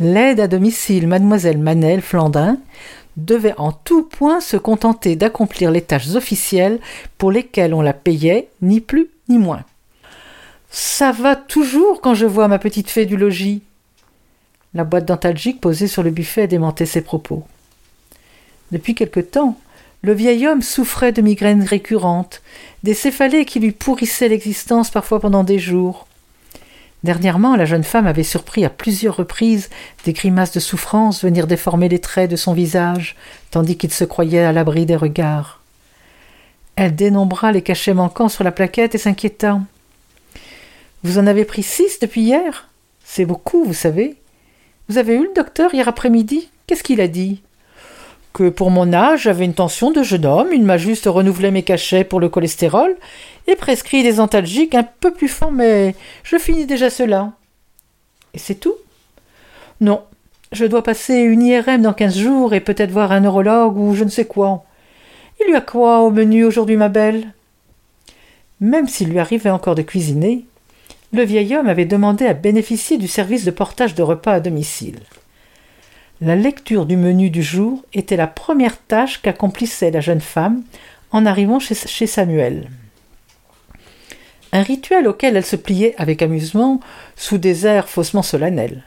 L'aide 0.00 0.40
à 0.40 0.48
domicile 0.48 1.06
mademoiselle 1.06 1.58
Manel 1.58 2.02
Flandrin 2.02 2.58
devait 3.16 3.54
en 3.56 3.70
tout 3.70 4.02
point 4.02 4.40
se 4.40 4.56
contenter 4.56 5.14
d'accomplir 5.14 5.70
les 5.70 5.82
tâches 5.82 6.16
officielles 6.16 6.80
pour 7.18 7.30
lesquelles 7.30 7.72
on 7.74 7.82
la 7.82 7.92
payait, 7.92 8.48
ni 8.60 8.80
plus 8.80 9.10
ni 9.28 9.38
moins. 9.38 9.62
Ça 10.76 11.12
va 11.12 11.36
toujours 11.36 12.00
quand 12.00 12.14
je 12.14 12.26
vois 12.26 12.48
ma 12.48 12.58
petite 12.58 12.90
fée 12.90 13.06
du 13.06 13.16
logis. 13.16 13.62
La 14.74 14.82
boîte 14.82 15.04
dentalgique 15.04 15.60
posée 15.60 15.86
sur 15.86 16.02
le 16.02 16.10
buffet 16.10 16.48
démentait 16.48 16.84
ses 16.84 17.00
propos. 17.00 17.44
Depuis 18.72 18.96
quelque 18.96 19.20
temps, 19.20 19.56
le 20.02 20.12
vieil 20.14 20.48
homme 20.48 20.62
souffrait 20.62 21.12
de 21.12 21.22
migraines 21.22 21.62
récurrentes, 21.62 22.42
des 22.82 22.92
céphalées 22.92 23.44
qui 23.44 23.60
lui 23.60 23.70
pourrissaient 23.70 24.26
l'existence 24.26 24.90
parfois 24.90 25.20
pendant 25.20 25.44
des 25.44 25.60
jours. 25.60 26.08
Dernièrement, 27.04 27.54
la 27.54 27.66
jeune 27.66 27.84
femme 27.84 28.08
avait 28.08 28.24
surpris 28.24 28.64
à 28.64 28.70
plusieurs 28.70 29.14
reprises 29.14 29.70
des 30.04 30.12
grimaces 30.12 30.50
de 30.50 30.58
souffrance 30.60 31.22
venir 31.22 31.46
déformer 31.46 31.88
les 31.88 32.00
traits 32.00 32.32
de 32.32 32.36
son 32.36 32.52
visage, 32.52 33.14
tandis 33.52 33.76
qu'il 33.76 33.92
se 33.92 34.02
croyait 34.02 34.42
à 34.42 34.50
l'abri 34.50 34.86
des 34.86 34.96
regards. 34.96 35.60
Elle 36.74 36.96
dénombra 36.96 37.52
les 37.52 37.62
cachets 37.62 37.94
manquants 37.94 38.28
sur 38.28 38.42
la 38.42 38.50
plaquette 38.50 38.96
et 38.96 38.98
s'inquiéta. 38.98 39.60
Vous 41.04 41.18
en 41.18 41.26
avez 41.26 41.44
pris 41.44 41.62
six 41.62 41.98
depuis 42.00 42.22
hier 42.22 42.70
C'est 43.04 43.26
beaucoup, 43.26 43.62
vous 43.62 43.74
savez. 43.74 44.16
Vous 44.88 44.96
avez 44.96 45.14
eu 45.14 45.24
le 45.24 45.34
docteur 45.34 45.74
hier 45.74 45.86
après-midi 45.86 46.48
Qu'est-ce 46.66 46.82
qu'il 46.82 47.02
a 47.02 47.08
dit? 47.08 47.42
Que 48.32 48.48
pour 48.48 48.70
mon 48.70 48.90
âge, 48.94 49.24
j'avais 49.24 49.44
une 49.44 49.52
tension 49.52 49.90
de 49.90 50.02
jeune 50.02 50.24
homme, 50.24 50.48
il 50.54 50.64
m'a 50.64 50.78
juste 50.78 51.04
renouvelé 51.04 51.50
mes 51.50 51.62
cachets 51.62 52.04
pour 52.04 52.20
le 52.20 52.30
cholestérol 52.30 52.96
et 53.46 53.54
prescrit 53.54 54.02
des 54.02 54.18
antalgiques 54.18 54.74
un 54.74 54.82
peu 54.82 55.12
plus 55.12 55.28
forts, 55.28 55.52
mais 55.52 55.94
je 56.22 56.38
finis 56.38 56.64
déjà 56.64 56.88
cela. 56.88 57.32
Et 58.32 58.38
c'est 58.38 58.54
tout? 58.54 58.74
Non, 59.82 60.02
je 60.52 60.64
dois 60.64 60.82
passer 60.82 61.16
une 61.16 61.42
IRM 61.42 61.82
dans 61.82 61.92
quinze 61.92 62.16
jours 62.16 62.54
et 62.54 62.60
peut-être 62.60 62.90
voir 62.90 63.12
un 63.12 63.20
neurologue 63.20 63.76
ou 63.76 63.94
je 63.94 64.04
ne 64.04 64.08
sais 64.10 64.24
quoi. 64.24 64.64
Il 65.46 65.52
y 65.52 65.54
a 65.54 65.60
quoi 65.60 66.00
au 66.00 66.10
menu 66.10 66.46
aujourd'hui, 66.46 66.76
ma 66.76 66.88
belle? 66.88 67.34
Même 68.58 68.88
s'il 68.88 69.10
lui 69.10 69.18
arrivait 69.18 69.50
encore 69.50 69.74
de 69.74 69.82
cuisiner, 69.82 70.46
le 71.14 71.22
vieil 71.22 71.56
homme 71.56 71.68
avait 71.68 71.84
demandé 71.84 72.26
à 72.26 72.34
bénéficier 72.34 72.98
du 72.98 73.08
service 73.08 73.44
de 73.44 73.50
portage 73.50 73.94
de 73.94 74.02
repas 74.02 74.32
à 74.32 74.40
domicile. 74.40 74.98
La 76.20 76.36
lecture 76.36 76.86
du 76.86 76.96
menu 76.96 77.30
du 77.30 77.42
jour 77.42 77.82
était 77.92 78.16
la 78.16 78.26
première 78.26 78.78
tâche 78.78 79.22
qu'accomplissait 79.22 79.90
la 79.90 80.00
jeune 80.00 80.20
femme 80.20 80.62
en 81.12 81.26
arrivant 81.26 81.60
chez, 81.60 82.06
Samuel. 82.06 82.68
Un 84.52 84.62
rituel 84.62 85.06
auquel 85.06 85.36
elle 85.36 85.44
se 85.44 85.56
pliait 85.56 85.94
avec 85.98 86.22
amusement 86.22 86.80
sous 87.16 87.38
des 87.38 87.66
airs 87.66 87.88
faussement 87.88 88.22
solennels. 88.22 88.82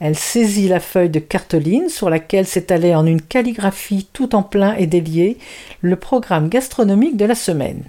Elle 0.00 0.16
saisit 0.16 0.68
la 0.68 0.80
feuille 0.80 1.10
de 1.10 1.20
cartoline 1.20 1.88
sur 1.88 2.10
laquelle 2.10 2.46
s'étalait 2.46 2.94
en 2.94 3.06
une 3.06 3.22
calligraphie 3.22 4.08
tout 4.12 4.34
en 4.34 4.42
plein 4.42 4.74
et 4.74 4.86
délié 4.86 5.38
le 5.80 5.96
programme 5.96 6.48
gastronomique 6.48 7.16
de 7.16 7.24
la 7.24 7.36
semaine. 7.36 7.84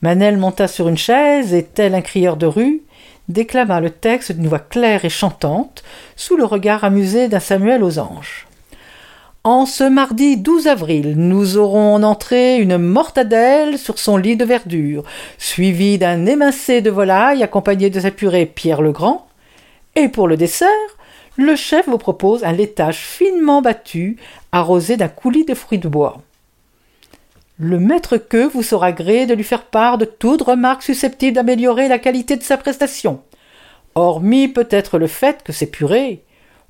Manel 0.00 0.36
monta 0.36 0.68
sur 0.68 0.88
une 0.88 0.96
chaise 0.96 1.54
et, 1.54 1.64
tel 1.64 1.94
un 1.94 2.00
crieur 2.00 2.36
de 2.36 2.46
rue, 2.46 2.82
déclama 3.28 3.80
le 3.80 3.90
texte 3.90 4.32
d'une 4.32 4.48
voix 4.48 4.58
claire 4.58 5.04
et 5.04 5.10
chantante, 5.10 5.82
sous 6.16 6.36
le 6.36 6.44
regard 6.44 6.84
amusé 6.84 7.28
d'un 7.28 7.40
Samuel 7.40 7.82
aux 7.82 7.98
anges. 7.98 8.46
En 9.44 9.66
ce 9.66 9.84
mardi 9.84 10.36
12 10.36 10.66
avril, 10.66 11.14
nous 11.16 11.56
aurons 11.56 11.94
en 11.94 12.02
entrée 12.02 12.58
une 12.58 12.76
mortadelle 12.76 13.78
sur 13.78 13.98
son 13.98 14.16
lit 14.16 14.36
de 14.36 14.44
verdure, 14.44 15.04
suivie 15.38 15.98
d'un 15.98 16.26
émincé 16.26 16.80
de 16.80 16.90
volaille 16.90 17.42
accompagné 17.42 17.88
de 17.88 18.00
sa 18.00 18.10
purée 18.10 18.46
Pierre 18.46 18.82
le 18.82 18.92
Grand. 18.92 19.26
Et 19.96 20.08
pour 20.08 20.28
le 20.28 20.36
dessert, 20.36 20.68
le 21.36 21.56
chef 21.56 21.88
vous 21.88 21.98
propose 21.98 22.44
un 22.44 22.52
laitage 22.52 22.98
finement 22.98 23.62
battu, 23.62 24.16
arrosé 24.52 24.96
d'un 24.96 25.08
coulis 25.08 25.44
de 25.44 25.54
fruits 25.54 25.78
de 25.78 25.88
bois. 25.88 26.18
Le 27.60 27.80
maître 27.80 28.18
que 28.18 28.46
vous 28.46 28.62
sera 28.62 28.92
gré 28.92 29.26
de 29.26 29.34
lui 29.34 29.42
faire 29.42 29.64
part 29.64 29.98
de 29.98 30.04
toute 30.04 30.42
remarque 30.42 30.84
susceptible 30.84 31.34
d'améliorer 31.34 31.88
la 31.88 31.98
qualité 31.98 32.36
de 32.36 32.44
sa 32.44 32.56
prestation, 32.56 33.20
hormis 33.96 34.46
peut-être 34.46 34.96
le 34.96 35.08
fait 35.08 35.42
que 35.42 35.52
ces 35.52 35.66
purées, 35.66 36.22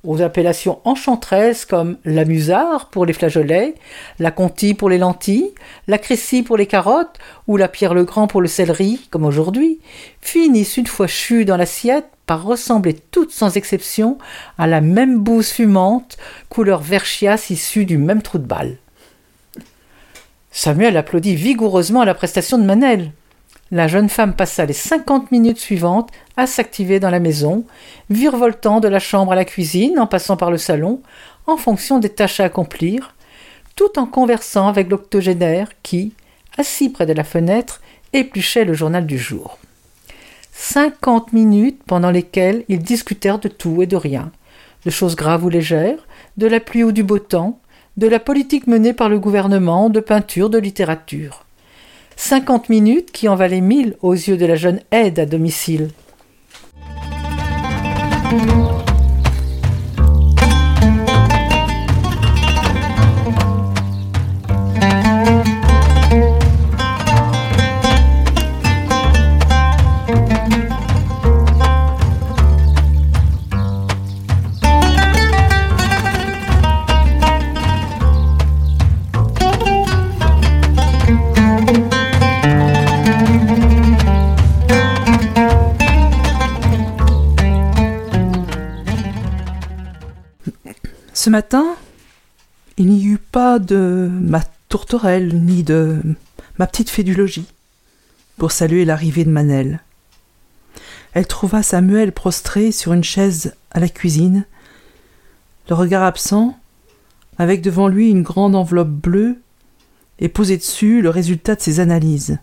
aux 0.03 0.23
appellations 0.23 0.79
enchanteresses 0.85 1.65
comme 1.65 1.97
la 2.05 2.25
musard 2.25 2.89
pour 2.89 3.05
les 3.05 3.13
flageolets, 3.13 3.75
la 4.17 4.31
conti 4.31 4.73
pour 4.73 4.89
les 4.89 4.97
lentilles, 4.97 5.53
la 5.85 5.99
crécy 5.99 6.41
pour 6.41 6.57
les 6.57 6.65
carottes 6.65 7.19
ou 7.45 7.55
la 7.55 7.67
pierre 7.67 7.93
le 7.93 8.03
grand 8.03 8.25
pour 8.25 8.41
le 8.41 8.47
céleri, 8.47 8.99
comme 9.11 9.25
aujourd'hui, 9.25 9.79
finissent 10.21 10.77
une 10.77 10.87
fois 10.87 11.05
chues 11.05 11.45
dans 11.45 11.57
l'assiette 11.57 12.07
par 12.25 12.43
ressembler 12.43 12.95
toutes 13.11 13.31
sans 13.31 13.57
exception 13.57 14.17
à 14.57 14.65
la 14.65 14.81
même 14.81 15.19
bouse 15.19 15.51
fumante, 15.51 16.17
couleur 16.49 16.81
vert 16.81 17.05
chiasse 17.05 17.51
issue 17.51 17.85
du 17.85 17.99
même 17.99 18.23
trou 18.23 18.39
de 18.39 18.47
balle. 18.47 18.77
Samuel 20.51 20.97
applaudit 20.97 21.35
vigoureusement 21.35 22.01
à 22.01 22.05
la 22.05 22.13
prestation 22.13 22.57
de 22.57 22.63
Manel. 22.63 23.11
La 23.71 23.87
jeune 23.87 24.09
femme 24.09 24.33
passa 24.33 24.65
les 24.65 24.73
cinquante 24.73 25.31
minutes 25.31 25.59
suivantes 25.59 26.09
à 26.37 26.47
s'activer 26.47 26.99
dans 26.99 27.11
la 27.11 27.19
maison, 27.19 27.65
virevoltant 28.09 28.79
de 28.79 28.87
la 28.87 28.99
chambre 28.99 29.33
à 29.33 29.35
la 29.35 29.45
cuisine 29.45 29.99
en 29.99 30.07
passant 30.07 30.37
par 30.37 30.49
le 30.49 30.57
salon, 30.57 31.01
en 31.45 31.55
fonction 31.55 31.99
des 31.99 32.09
tâches 32.09 32.39
à 32.39 32.45
accomplir, 32.45 33.13
tout 33.75 33.99
en 33.99 34.07
conversant 34.07 34.67
avec 34.67 34.89
l'octogénaire 34.89 35.69
qui, 35.83 36.13
assis 36.57 36.89
près 36.89 37.05
de 37.05 37.13
la 37.13 37.23
fenêtre, 37.23 37.81
épluchait 38.13 38.65
le 38.65 38.73
journal 38.73 39.05
du 39.05 39.19
jour. 39.19 39.59
Cinquante 40.51 41.31
minutes 41.31 41.81
pendant 41.85 42.11
lesquelles 42.11 42.65
ils 42.69 42.83
discutèrent 42.83 43.39
de 43.39 43.47
tout 43.47 43.83
et 43.83 43.87
de 43.87 43.95
rien, 43.95 44.31
de 44.83 44.89
choses 44.89 45.15
graves 45.15 45.45
ou 45.45 45.49
légères, 45.49 46.07
de 46.37 46.47
la 46.47 46.59
pluie 46.59 46.83
ou 46.83 46.91
du 46.91 47.03
beau 47.03 47.19
temps, 47.19 47.59
de 47.99 48.07
la 48.07 48.19
politique 48.21 48.65
menée 48.65 48.93
par 48.93 49.09
le 49.09 49.19
gouvernement, 49.19 49.89
de 49.89 49.99
peinture, 49.99 50.49
de 50.49 50.57
littérature. 50.57 51.43
Cinquante 52.15 52.69
minutes 52.69 53.11
qui 53.11 53.27
en 53.27 53.35
valaient 53.35 53.59
mille 53.59 53.97
aux 54.01 54.13
yeux 54.13 54.37
de 54.37 54.45
la 54.45 54.55
jeune 54.55 54.79
aide 54.91 55.19
à 55.19 55.25
domicile. 55.25 55.89
Ce 91.21 91.29
matin, 91.29 91.75
il 92.77 92.87
n'y 92.87 93.03
eut 93.03 93.17
pas 93.17 93.59
de 93.59 94.09
ma 94.09 94.41
tourterelle 94.69 95.35
ni 95.43 95.63
de 95.63 95.99
ma 96.57 96.65
petite 96.65 96.89
fée 96.89 97.03
du 97.03 97.13
logis 97.13 97.49
pour 98.37 98.53
saluer 98.53 98.85
l'arrivée 98.85 99.25
de 99.25 99.29
Manel. 99.29 99.81
Elle 101.11 101.27
trouva 101.27 101.61
Samuel 101.61 102.13
prostré 102.13 102.71
sur 102.71 102.93
une 102.93 103.03
chaise 103.03 103.53
à 103.71 103.81
la 103.81 103.89
cuisine, 103.89 104.45
le 105.67 105.75
regard 105.75 106.03
absent, 106.03 106.57
avec 107.37 107.61
devant 107.61 107.89
lui 107.89 108.09
une 108.09 108.23
grande 108.23 108.55
enveloppe 108.55 108.87
bleue 108.87 109.41
et 110.19 110.29
posé 110.29 110.55
dessus 110.55 111.01
le 111.01 111.09
résultat 111.09 111.55
de 111.55 111.61
ses 111.61 111.81
analyses. 111.81 112.37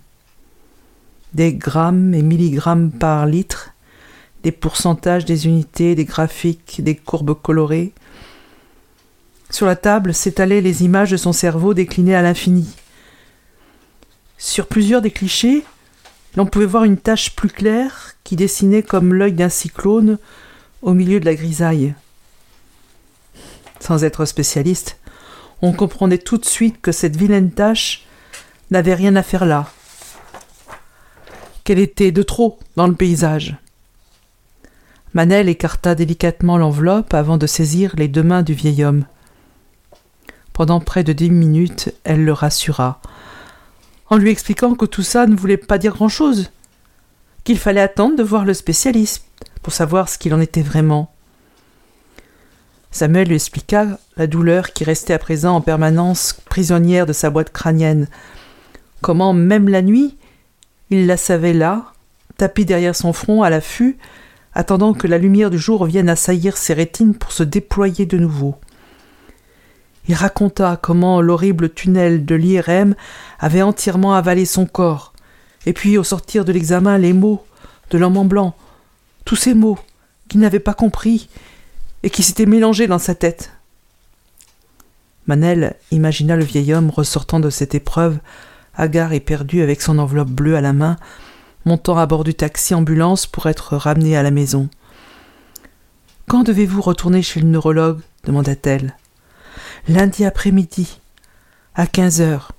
Des 1.32 1.54
grammes 1.54 2.12
et 2.12 2.20
milligrammes 2.20 2.90
par 2.90 3.24
litre, 3.24 3.72
des 4.42 4.52
pourcentages 4.52 5.24
des 5.24 5.46
unités, 5.46 5.94
des 5.94 6.04
graphiques, 6.04 6.82
des 6.84 6.94
courbes 6.94 7.40
colorées, 7.40 7.94
sur 9.50 9.66
la 9.66 9.76
table 9.76 10.12
s'étalaient 10.14 10.60
les 10.60 10.84
images 10.84 11.10
de 11.10 11.16
son 11.16 11.32
cerveau 11.32 11.74
déclinées 11.74 12.14
à 12.14 12.22
l'infini. 12.22 12.68
Sur 14.38 14.66
plusieurs 14.66 15.02
des 15.02 15.10
clichés, 15.10 15.64
l'on 16.36 16.46
pouvait 16.46 16.66
voir 16.66 16.84
une 16.84 16.98
tache 16.98 17.34
plus 17.34 17.48
claire 17.48 18.14
qui 18.24 18.36
dessinait 18.36 18.82
comme 18.82 19.14
l'œil 19.14 19.32
d'un 19.32 19.48
cyclone 19.48 20.18
au 20.82 20.92
milieu 20.92 21.20
de 21.20 21.24
la 21.24 21.34
grisaille. 21.34 21.94
Sans 23.80 24.04
être 24.04 24.24
spécialiste, 24.24 24.98
on 25.62 25.72
comprenait 25.72 26.18
tout 26.18 26.38
de 26.38 26.44
suite 26.44 26.80
que 26.80 26.92
cette 26.92 27.16
vilaine 27.16 27.50
tache 27.50 28.04
n'avait 28.70 28.94
rien 28.94 29.16
à 29.16 29.22
faire 29.22 29.46
là, 29.46 29.70
qu'elle 31.64 31.78
était 31.78 32.12
de 32.12 32.22
trop 32.22 32.58
dans 32.76 32.88
le 32.88 32.94
paysage. 32.94 33.56
Manel 35.14 35.48
écarta 35.48 35.94
délicatement 35.94 36.58
l'enveloppe 36.58 37.14
avant 37.14 37.38
de 37.38 37.46
saisir 37.46 37.94
les 37.96 38.08
deux 38.08 38.22
mains 38.22 38.42
du 38.42 38.52
vieil 38.52 38.84
homme. 38.84 39.04
Pendant 40.56 40.80
près 40.80 41.04
de 41.04 41.12
dix 41.12 41.28
minutes, 41.28 41.92
elle 42.04 42.24
le 42.24 42.32
rassura, 42.32 43.02
en 44.08 44.16
lui 44.16 44.30
expliquant 44.30 44.74
que 44.74 44.86
tout 44.86 45.02
ça 45.02 45.26
ne 45.26 45.36
voulait 45.36 45.58
pas 45.58 45.76
dire 45.76 45.92
grand-chose, 45.92 46.50
qu'il 47.44 47.58
fallait 47.58 47.82
attendre 47.82 48.16
de 48.16 48.22
voir 48.22 48.46
le 48.46 48.54
spécialiste 48.54 49.26
pour 49.62 49.74
savoir 49.74 50.08
ce 50.08 50.16
qu'il 50.16 50.32
en 50.32 50.40
était 50.40 50.62
vraiment. 50.62 51.12
Samuel 52.90 53.28
lui 53.28 53.34
expliqua 53.34 53.98
la 54.16 54.26
douleur 54.26 54.72
qui 54.72 54.84
restait 54.84 55.12
à 55.12 55.18
présent 55.18 55.56
en 55.56 55.60
permanence 55.60 56.32
prisonnière 56.46 57.04
de 57.04 57.12
sa 57.12 57.28
boîte 57.28 57.52
crânienne, 57.52 58.08
comment 59.02 59.34
même 59.34 59.68
la 59.68 59.82
nuit, 59.82 60.16
il 60.88 61.06
la 61.06 61.18
savait 61.18 61.52
là, 61.52 61.92
tapie 62.38 62.64
derrière 62.64 62.96
son 62.96 63.12
front 63.12 63.42
à 63.42 63.50
l'affût, 63.50 63.98
attendant 64.54 64.94
que 64.94 65.06
la 65.06 65.18
lumière 65.18 65.50
du 65.50 65.58
jour 65.58 65.84
vienne 65.84 66.08
assaillir 66.08 66.56
ses 66.56 66.72
rétines 66.72 67.14
pour 67.14 67.32
se 67.32 67.42
déployer 67.42 68.06
de 68.06 68.16
nouveau. 68.16 68.58
Il 70.08 70.14
raconta 70.14 70.78
comment 70.80 71.20
l'horrible 71.20 71.72
tunnel 71.72 72.24
de 72.24 72.34
l'IRM 72.34 72.94
avait 73.38 73.62
entièrement 73.62 74.14
avalé 74.14 74.44
son 74.44 74.66
corps, 74.66 75.12
et 75.66 75.72
puis 75.72 75.98
au 75.98 76.04
sortir 76.04 76.44
de 76.44 76.52
l'examen 76.52 76.98
les 76.98 77.12
mots 77.12 77.44
de 77.90 77.98
l'homme 77.98 78.16
en 78.16 78.24
blanc, 78.24 78.54
tous 79.24 79.36
ces 79.36 79.54
mots 79.54 79.78
qu'il 80.28 80.40
n'avait 80.40 80.60
pas 80.60 80.74
compris 80.74 81.28
et 82.02 82.10
qui 82.10 82.22
s'étaient 82.22 82.46
mélangés 82.46 82.86
dans 82.86 82.98
sa 82.98 83.14
tête. 83.14 83.52
Manel 85.26 85.74
imagina 85.90 86.36
le 86.36 86.44
vieil 86.44 86.72
homme 86.72 86.90
ressortant 86.90 87.40
de 87.40 87.50
cette 87.50 87.74
épreuve, 87.74 88.18
hagard 88.76 89.12
et 89.12 89.20
perdu 89.20 89.62
avec 89.62 89.82
son 89.82 89.98
enveloppe 89.98 90.30
bleue 90.30 90.56
à 90.56 90.60
la 90.60 90.72
main, 90.72 90.96
montant 91.64 91.98
à 91.98 92.06
bord 92.06 92.22
du 92.22 92.34
taxi 92.34 92.74
ambulance 92.74 93.26
pour 93.26 93.46
être 93.46 93.76
ramené 93.76 94.16
à 94.16 94.22
la 94.22 94.30
maison. 94.30 94.68
Quand 96.28 96.44
devez-vous 96.44 96.80
retourner 96.80 97.22
chez 97.22 97.40
le 97.40 97.48
neurologue? 97.48 98.00
demanda-t-elle 98.24 98.96
lundi 99.88 100.24
après-midi, 100.24 101.00
à 101.74 101.86
quinze 101.86 102.20
heures. 102.20 102.52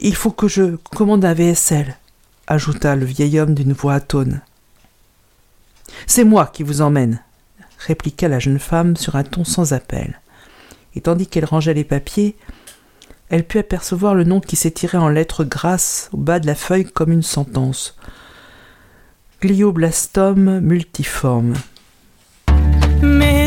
Il 0.00 0.14
faut 0.14 0.30
que 0.30 0.48
je 0.48 0.76
commande 0.94 1.24
un 1.24 1.34
VSL, 1.34 1.96
ajouta 2.46 2.96
le 2.96 3.04
vieil 3.04 3.38
homme 3.38 3.54
d'une 3.54 3.74
voix 3.74 3.94
atone. 3.94 4.40
C'est 6.06 6.24
moi 6.24 6.46
qui 6.46 6.62
vous 6.62 6.80
emmène, 6.80 7.22
répliqua 7.78 8.28
la 8.28 8.38
jeune 8.38 8.58
femme 8.58 8.96
sur 8.96 9.16
un 9.16 9.24
ton 9.24 9.44
sans 9.44 9.74
appel. 9.74 10.20
Et 10.94 11.02
tandis 11.02 11.26
qu'elle 11.26 11.44
rangeait 11.44 11.74
les 11.74 11.84
papiers, 11.84 12.36
elle 13.28 13.46
put 13.46 13.58
apercevoir 13.58 14.14
le 14.14 14.24
nom 14.24 14.40
qui 14.40 14.56
s'étirait 14.56 14.98
en 14.98 15.08
lettres 15.08 15.44
grasses 15.44 16.08
au 16.12 16.16
bas 16.16 16.40
de 16.40 16.46
la 16.46 16.54
feuille 16.54 16.90
comme 16.90 17.12
une 17.12 17.22
sentence. 17.22 17.96
Glioblastome 19.42 20.60
multiforme. 20.60 21.54
Je 23.02 23.39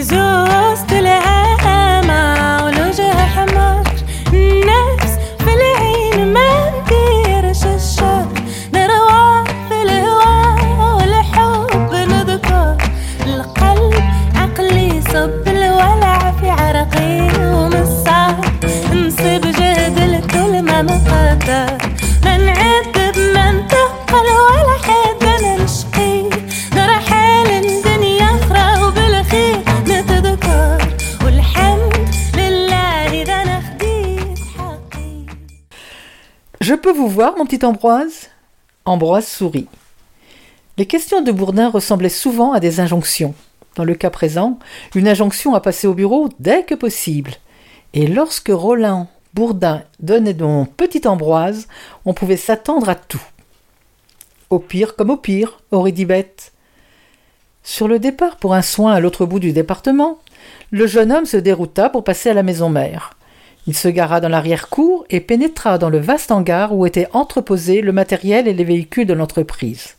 mon 37.13 37.45
petit 37.45 37.63
Ambroise? 37.63 38.29
Ambroise 38.85 39.27
sourit. 39.27 39.67
Les 40.77 40.87
questions 40.87 41.21
de 41.21 41.31
Bourdin 41.31 41.69
ressemblaient 41.69 42.09
souvent 42.09 42.53
à 42.53 42.59
des 42.59 42.79
injonctions. 42.79 43.35
Dans 43.75 43.83
le 43.83 43.93
cas 43.93 44.09
présent, 44.09 44.57
une 44.95 45.07
injonction 45.07 45.53
à 45.53 45.61
passer 45.61 45.87
au 45.87 45.93
bureau 45.93 46.29
dès 46.39 46.63
que 46.63 46.75
possible. 46.75 47.31
Et 47.93 48.07
lorsque 48.07 48.49
Roland 48.49 49.07
Bourdin 49.33 49.83
donnait 49.99 50.33
mon 50.33 50.65
petit 50.65 51.07
Ambroise, 51.07 51.67
on 52.05 52.13
pouvait 52.13 52.37
s'attendre 52.37 52.89
à 52.89 52.95
tout. 52.95 53.21
Au 54.49 54.59
pire 54.59 54.95
comme 54.95 55.11
au 55.11 55.17
pire, 55.17 55.59
aurait 55.71 55.91
dit 55.91 56.05
Bête. 56.05 56.51
Sur 57.63 57.87
le 57.87 57.99
départ 57.99 58.37
pour 58.37 58.53
un 58.53 58.61
soin 58.61 58.93
à 58.93 58.99
l'autre 58.99 59.25
bout 59.25 59.39
du 59.39 59.53
département, 59.53 60.19
le 60.71 60.87
jeune 60.87 61.11
homme 61.11 61.25
se 61.25 61.37
dérouta 61.37 61.89
pour 61.89 62.03
passer 62.03 62.29
à 62.29 62.33
la 62.33 62.43
maison 62.43 62.69
mère. 62.69 63.15
Il 63.65 63.75
se 63.75 63.87
gara 63.87 64.19
dans 64.19 64.29
l'arrière-cour 64.29 65.05
et 65.09 65.21
pénétra 65.21 65.77
dans 65.77 65.89
le 65.89 65.99
vaste 65.99 66.31
hangar 66.31 66.75
où 66.75 66.85
étaient 66.85 67.07
entreposés 67.13 67.81
le 67.81 67.93
matériel 67.93 68.47
et 68.47 68.53
les 68.53 68.63
véhicules 68.63 69.07
de 69.07 69.13
l'entreprise. 69.13 69.95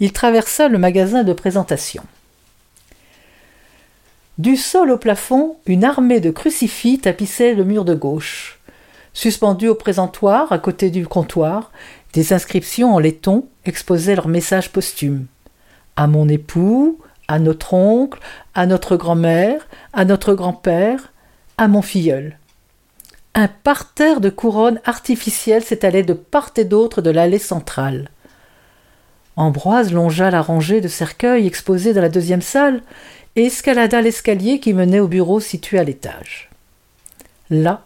Il 0.00 0.12
traversa 0.12 0.68
le 0.68 0.78
magasin 0.78 1.22
de 1.22 1.32
présentation. 1.32 2.02
Du 4.38 4.56
sol 4.56 4.90
au 4.90 4.96
plafond, 4.96 5.56
une 5.66 5.84
armée 5.84 6.20
de 6.20 6.30
crucifix 6.30 6.98
tapissait 6.98 7.54
le 7.54 7.64
mur 7.64 7.84
de 7.84 7.94
gauche. 7.94 8.58
Suspendus 9.12 9.68
au 9.68 9.74
présentoir, 9.74 10.50
à 10.50 10.58
côté 10.58 10.90
du 10.90 11.06
comptoir, 11.06 11.70
des 12.14 12.32
inscriptions 12.32 12.94
en 12.94 12.98
laiton 12.98 13.46
exposaient 13.66 14.16
leurs 14.16 14.28
messages 14.28 14.72
posthumes. 14.72 15.26
À 15.96 16.06
mon 16.06 16.28
époux, 16.28 16.98
à 17.28 17.38
notre 17.38 17.74
oncle, 17.74 18.18
à 18.54 18.66
notre 18.66 18.96
grand-mère, 18.96 19.68
à 19.92 20.04
notre 20.04 20.34
grand-père, 20.34 21.12
à 21.58 21.68
mon 21.68 21.82
filleul. 21.82 22.39
Un 23.34 23.46
parterre 23.46 24.20
de 24.20 24.28
couronnes 24.28 24.80
artificielles 24.84 25.62
s'étalait 25.62 26.02
de 26.02 26.14
part 26.14 26.50
et 26.56 26.64
d'autre 26.64 27.00
de 27.00 27.10
l'allée 27.10 27.38
centrale. 27.38 28.10
Ambroise 29.36 29.92
longea 29.92 30.30
la 30.30 30.42
rangée 30.42 30.80
de 30.80 30.88
cercueils 30.88 31.46
exposés 31.46 31.94
dans 31.94 32.00
la 32.00 32.08
deuxième 32.08 32.42
salle 32.42 32.82
et 33.36 33.46
escalada 33.46 34.02
l'escalier 34.02 34.58
qui 34.58 34.74
menait 34.74 34.98
au 34.98 35.06
bureau 35.06 35.38
situé 35.38 35.78
à 35.78 35.84
l'étage. 35.84 36.50
Là 37.50 37.84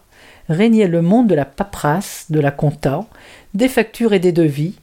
régnait 0.49 0.87
le 0.87 1.01
monde 1.01 1.27
de 1.27 1.35
la 1.35 1.45
paperasse, 1.45 2.25
de 2.29 2.39
la 2.39 2.51
compta, 2.51 3.05
des 3.53 3.69
factures 3.69 4.13
et 4.13 4.19
des 4.19 4.31
devis, 4.31 4.75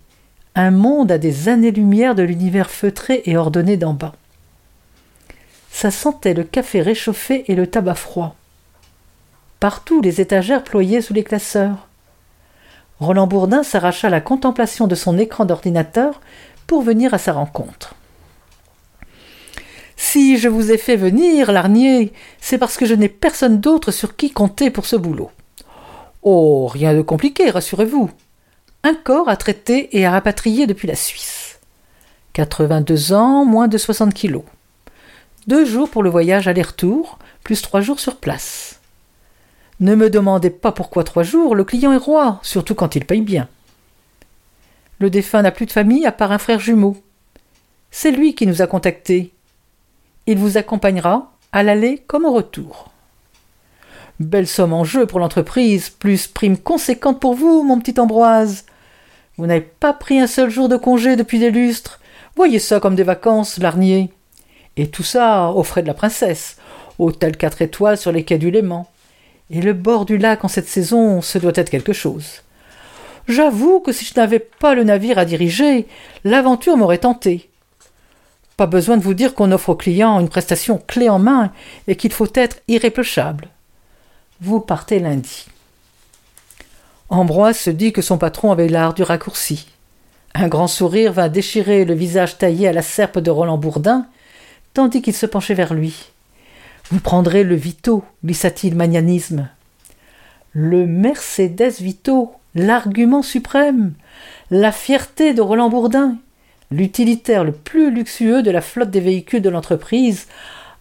un 0.55 0.71
monde 0.71 1.11
à 1.11 1.19
des 1.19 1.49
années-lumière 1.49 2.15
de 2.15 2.23
l'univers 2.23 2.71
feutré 2.71 3.23
et 3.27 3.37
ordonné 3.37 3.77
d'en 3.77 3.95
bas. 3.95 4.15
Ça 5.71 5.91
sentait 5.91 6.35
le 6.35 6.45
café 6.45 6.83
réchauffé 6.83 7.45
et 7.49 7.55
le 7.55 7.67
tabac 7.67 7.95
froid. 7.95 8.37
Partout 9.63 10.01
les 10.01 10.21
étagères 10.21 10.65
ployaient 10.65 11.03
sous 11.03 11.15
les 11.15 11.23
classeurs. 11.23 11.87
Roland 12.99 13.29
Bourdin 13.29 13.63
s'arracha 13.63 14.09
la 14.09 14.21
contemplation 14.21 14.89
de 14.89 14.97
son 14.97 15.17
écran 15.19 15.45
d'ordinateur 15.45 16.21
pour 16.67 16.83
venir 16.83 17.15
à 17.15 17.19
sa 17.19 17.33
rencontre. 17.33 17.95
Si 19.97 20.37
je 20.37 20.49
vous 20.49 20.73
ai 20.73 20.79
fait 20.79 20.97
venir, 20.97 21.53
Larnier, 21.53 22.13
c'est 22.41 22.59
parce 22.59 22.77
que 22.77 22.87
je 22.87 22.95
n'ai 22.95 23.09
personne 23.09 23.61
d'autre 23.61 23.93
sur 23.93 24.17
qui 24.17 24.33
compter 24.33 24.69
pour 24.71 24.85
ce 24.85 24.97
boulot. 24.97 25.31
Oh, 26.25 26.67
rien 26.67 26.93
de 26.93 27.03
compliqué, 27.03 27.49
rassurez-vous. 27.49 28.11
Un 28.83 28.95
corps 28.95 29.29
à 29.29 29.37
traiter 29.37 29.97
et 29.97 30.05
à 30.05 30.11
rapatrier 30.11 30.67
depuis 30.67 30.89
la 30.89 30.97
Suisse. 30.97 31.61
82 32.33 33.13
ans, 33.13 33.45
moins 33.45 33.69
de 33.69 33.79
60 33.79 34.13
kilos. 34.13 34.43
Deux 35.47 35.65
jours 35.65 35.89
pour 35.89 36.03
le 36.03 36.11
voyage 36.11 36.49
aller-retour, 36.49 37.21
plus 37.45 37.63
trois 37.63 37.81
jours 37.81 38.01
sur 38.01 38.17
place. 38.17 38.82
Ne 39.83 39.97
me 39.97 40.11
demandez 40.11 40.51
pas 40.51 40.71
pourquoi 40.71 41.03
trois 41.03 41.25
jours, 41.25 41.57
le 41.57 41.65
client 41.65 41.93
est 41.93 41.97
roi, 41.97 42.39
surtout 42.45 42.77
quand 42.77 42.95
il 42.95 43.05
paye 43.05 43.21
bien. 43.21 43.49
Le 45.01 45.11
défunt 45.11 45.43
n'a 45.43 45.51
plus 45.51 45.67
de 45.67 45.73
famille 45.73 46.07
à 46.07 46.13
part 46.13 46.31
un 46.31 46.39
frère 46.39 46.61
jumeau. 46.61 46.97
C'est 47.91 48.13
lui 48.13 48.37
qui 48.37 48.47
nous 48.47 48.63
a 48.63 48.69
contactés. 48.69 49.33
Il 50.29 50.39
vous 50.39 50.57
accompagnera 50.57 51.33
à 51.51 51.65
l'aller 51.65 51.99
comme 52.07 52.27
au 52.27 52.33
retour. 52.33 52.93
Belle 54.21 54.47
somme 54.47 54.73
en 54.73 54.85
jeu 54.85 55.05
pour 55.05 55.19
l'entreprise, 55.19 55.91
plus 55.91 56.29
prime 56.29 56.59
conséquente 56.59 57.19
pour 57.19 57.35
vous, 57.35 57.65
mon 57.65 57.81
petit 57.81 57.99
Ambroise. 57.99 58.67
Vous 59.37 59.47
n'avez 59.47 59.63
pas 59.63 59.93
pris 59.93 60.21
un 60.21 60.29
seul 60.29 60.49
jour 60.49 60.69
de 60.69 60.77
congé 60.77 61.17
depuis 61.17 61.41
des 61.41 61.51
lustres. 61.51 61.99
Voyez 62.37 62.61
ça 62.61 62.79
comme 62.79 62.95
des 62.95 63.03
vacances, 63.03 63.59
Larnier. 63.59 64.13
Et 64.77 64.87
tout 64.87 65.03
ça 65.03 65.51
aux 65.51 65.65
frais 65.65 65.83
de 65.83 65.89
la 65.89 65.95
princesse. 65.95 66.57
Hôtel 67.01 67.37
quatre 67.37 67.63
étoiles 67.63 67.99
sur 67.99 68.13
les 68.13 68.23
quais 68.23 68.39
du 68.39 68.53
Léman. 68.53 68.87
Et 69.53 69.61
le 69.61 69.75
bord 69.75 70.07
du 70.07 70.17
lac 70.17 70.45
en 70.45 70.49
cette 70.49 70.67
saison, 70.67 71.21
ce 71.21 71.37
doit 71.37 71.53
être 71.55 71.69
quelque 71.69 71.93
chose. 71.93 72.43
J'avoue 73.29 73.81
que 73.81 73.93
si 73.93 74.07
je 74.07 74.15
n'avais 74.19 74.39
pas 74.39 74.75
le 74.75 74.83
navire 74.83 75.19
à 75.19 75.27
diriger, 75.27 75.87
l'aventure 76.25 76.79
m'aurait 76.79 76.99
tenté. 76.99 77.51
Pas 78.57 78.67
besoin 78.67 78.97
de 78.97 79.03
vous 79.03 79.13
dire 79.13 79.35
qu'on 79.35 79.53
offre 79.53 79.69
aux 79.69 79.77
clients 79.77 80.21
une 80.21 80.31
prestation 80.31 80.83
clé 80.87 81.11
en 81.11 81.19
main 81.19 81.53
et 81.87 81.97
qu'il 81.97 82.13
faut 82.13 82.29
être 82.35 82.61
irréprochable. 82.67 83.49
Vous 84.41 84.59
partez 84.59 84.99
lundi. 84.99 85.47
Ambroise 87.11 87.59
se 87.59 87.71
dit 87.71 87.93
que 87.93 88.01
son 88.03 88.17
patron 88.17 88.53
avait 88.53 88.69
l'art 88.69 88.95
du 88.95 89.03
raccourci. 89.03 89.67
Un 90.35 90.49
grand 90.49 90.67
sourire 90.67 91.13
vint 91.13 91.29
déchirer 91.29 91.85
le 91.85 91.93
visage 91.93 92.39
taillé 92.39 92.69
à 92.69 92.73
la 92.73 92.81
serpe 92.81 93.19
de 93.19 93.31
Roland 93.31 93.59
Bourdin, 93.59 94.07
tandis 94.73 95.03
qu'il 95.03 95.15
se 95.15 95.27
penchait 95.27 95.53
vers 95.53 95.75
lui. 95.75 96.12
Vous 96.93 97.01
prendrez 97.01 97.43
le 97.43 97.55
Vito, 97.55 98.05
glissa-t-il 98.23 98.77
magnanisme. 98.77 99.49
Le 100.53 100.87
Mercedes 100.87 101.81
Vito, 101.81 102.33
l'argument 102.55 103.23
suprême, 103.23 103.95
la 104.51 104.73
fierté 104.73 105.33
de 105.33 105.41
Roland 105.41 105.71
Bourdin, 105.71 106.19
l'utilitaire 106.71 107.45
le 107.45 107.53
plus 107.53 107.91
luxueux 107.91 108.43
de 108.43 108.51
la 108.51 108.61
flotte 108.61 108.91
des 108.91 109.01
véhicules 109.01 109.41
de 109.41 109.49
l'entreprise, 109.49 110.27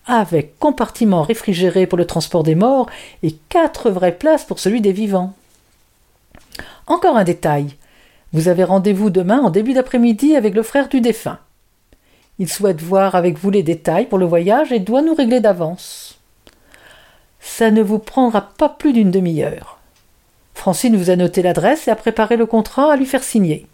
avec 0.06 0.60
compartiment 0.60 1.22
réfrigéré 1.22 1.88
pour 1.88 1.98
le 1.98 2.06
transport 2.06 2.44
des 2.44 2.56
morts 2.56 2.90
et 3.24 3.38
quatre 3.48 3.90
vraies 3.90 4.18
places 4.18 4.44
pour 4.44 4.60
celui 4.60 4.82
des 4.82 4.92
vivants. 4.92 5.34
Encore 6.88 7.16
un 7.16 7.24
détail. 7.24 7.78
Vous 8.34 8.50
avez 8.50 8.66
rendez-vous 8.66 9.12
demain 9.12 9.40
en 9.40 9.50
début 9.50 9.72
d'après-midi 9.72 10.36
avec 10.36 10.56
le 10.56 10.64
frère 10.64 10.90
du 10.90 11.00
défunt. 11.00 11.40
Il 12.42 12.50
souhaite 12.50 12.82
voir 12.82 13.14
avec 13.14 13.38
vous 13.38 13.52
les 13.52 13.62
détails 13.62 14.08
pour 14.08 14.18
le 14.18 14.26
voyage 14.26 14.72
et 14.72 14.80
doit 14.80 15.04
nous 15.04 15.14
régler 15.14 15.42
d'avance. 15.42 16.18
Ça 17.40 17.70
ne 17.70 17.84
vous 17.84 18.00
prendra 18.00 18.42
pas 18.42 18.68
plus 18.68 18.94
d'une 18.94 19.12
demi-heure. 19.12 19.78
Francine 20.56 20.98
vous 20.98 21.12
a 21.12 21.16
noté 21.16 21.44
l'adresse 21.44 21.88
et 21.88 21.92
a 21.92 21.96
préparé 21.96 22.38
le 22.38 22.48
contrat 22.48 22.92
à 22.92 22.96
lui 22.96 23.06
faire 23.06 23.22
signer. 23.22 23.68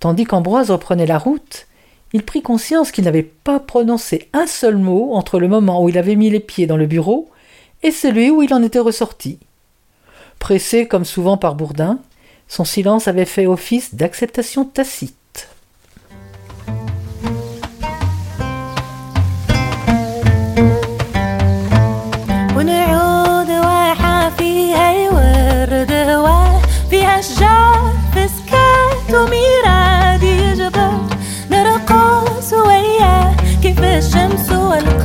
Tandis 0.00 0.24
qu'Ambroise 0.24 0.72
reprenait 0.72 1.06
la 1.06 1.18
route, 1.18 1.68
il 2.12 2.24
prit 2.24 2.42
conscience 2.42 2.90
qu'il 2.90 3.04
n'avait 3.04 3.22
pas 3.22 3.60
prononcé 3.60 4.28
un 4.32 4.48
seul 4.48 4.76
mot 4.76 5.12
entre 5.12 5.38
le 5.38 5.46
moment 5.46 5.84
où 5.84 5.88
il 5.88 5.98
avait 5.98 6.16
mis 6.16 6.30
les 6.30 6.40
pieds 6.40 6.66
dans 6.66 6.76
le 6.76 6.86
bureau 6.86 7.30
et 7.84 7.92
celui 7.92 8.32
où 8.32 8.42
il 8.42 8.52
en 8.52 8.62
était 8.64 8.80
ressorti. 8.80 9.38
Pressé 10.40 10.88
comme 10.88 11.04
souvent 11.04 11.36
par 11.36 11.54
Bourdin, 11.54 12.00
son 12.48 12.64
silence 12.64 13.06
avait 13.06 13.24
fait 13.24 13.46
office 13.46 13.94
d'acceptation 13.94 14.64
tacite. 14.64 15.14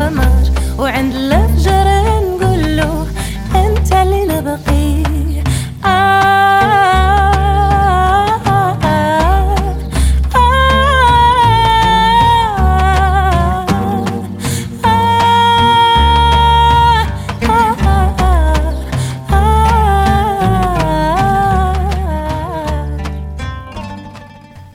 والقمر 0.08 0.50
وعند 0.78 1.14
الفجر 1.14 1.86
نقول 2.20 2.76
له 2.76 3.06
انت 3.54 3.92
اللي 3.92 4.24
نبقي 4.24 5.04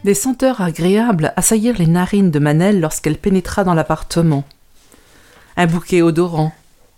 Des 0.05 0.15
senteurs 0.15 0.61
agréables 0.61 1.33
assaillirent 1.35 1.77
les 1.77 1.85
narines 1.85 2.31
de 2.31 2.39
Manel 2.39 2.79
lorsqu'elle 2.79 3.17
pénétra 3.17 3.63
dans 3.63 3.75
l'appartement. 3.75 4.43
Un 5.56 5.66
bouquet 5.66 6.02
odorant, 6.02 6.52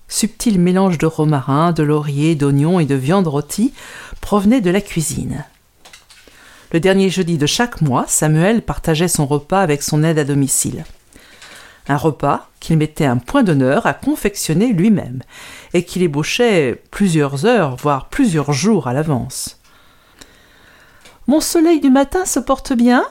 subtil 0.08 0.58
mélange 0.58 0.96
de 0.96 1.06
romarin, 1.06 1.72
de 1.72 1.82
laurier, 1.82 2.34
d'oignons 2.34 2.80
et 2.80 2.86
de 2.86 2.94
viande 2.94 3.26
rôtie, 3.26 3.74
provenait 4.20 4.62
de 4.62 4.70
la 4.70 4.80
cuisine. 4.80 5.44
Le 6.72 6.80
dernier 6.80 7.10
jeudi 7.10 7.36
de 7.36 7.46
chaque 7.46 7.80
mois, 7.82 8.06
Samuel 8.08 8.62
partageait 8.62 9.08
son 9.08 9.26
repas 9.26 9.60
avec 9.60 9.82
son 9.82 10.02
aide 10.02 10.18
à 10.18 10.24
domicile. 10.24 10.84
Un 11.88 11.96
repas 11.96 12.48
qu'il 12.58 12.78
mettait 12.78 13.04
un 13.04 13.18
point 13.18 13.42
d'honneur 13.42 13.86
à 13.86 13.94
confectionner 13.94 14.72
lui-même, 14.72 15.22
et 15.74 15.84
qu'il 15.84 16.02
ébauchait 16.02 16.82
plusieurs 16.90 17.44
heures, 17.44 17.76
voire 17.76 18.08
plusieurs 18.08 18.52
jours 18.52 18.88
à 18.88 18.94
l'avance. 18.94 19.60
Mon 21.26 21.40
soleil 21.40 21.80
du 21.80 21.90
matin 21.90 22.24
se 22.24 22.40
porte 22.40 22.72
bien? 22.72 23.04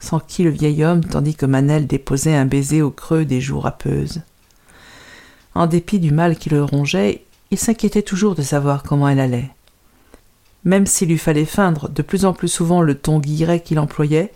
S'enquit 0.00 0.44
le 0.44 0.50
vieil 0.50 0.84
homme 0.84 1.04
tandis 1.04 1.34
que 1.34 1.46
Manel 1.46 1.86
déposait 1.86 2.34
un 2.34 2.46
baiser 2.46 2.82
au 2.82 2.90
creux 2.90 3.24
des 3.24 3.40
joues 3.40 3.60
râpeuses. 3.60 4.22
En 5.54 5.66
dépit 5.66 5.98
du 5.98 6.12
mal 6.12 6.36
qui 6.36 6.50
le 6.50 6.62
rongeait, 6.62 7.24
il 7.50 7.58
s'inquiétait 7.58 8.02
toujours 8.02 8.34
de 8.34 8.42
savoir 8.42 8.82
comment 8.82 9.08
elle 9.08 9.20
allait. 9.20 9.50
Même 10.64 10.86
s'il 10.86 11.08
lui 11.08 11.18
fallait 11.18 11.44
feindre 11.44 11.88
de 11.88 12.02
plus 12.02 12.24
en 12.24 12.32
plus 12.32 12.48
souvent 12.48 12.82
le 12.82 12.96
ton 12.96 13.20
guilleret 13.20 13.60
qu'il 13.60 13.78
employait, 13.78 14.32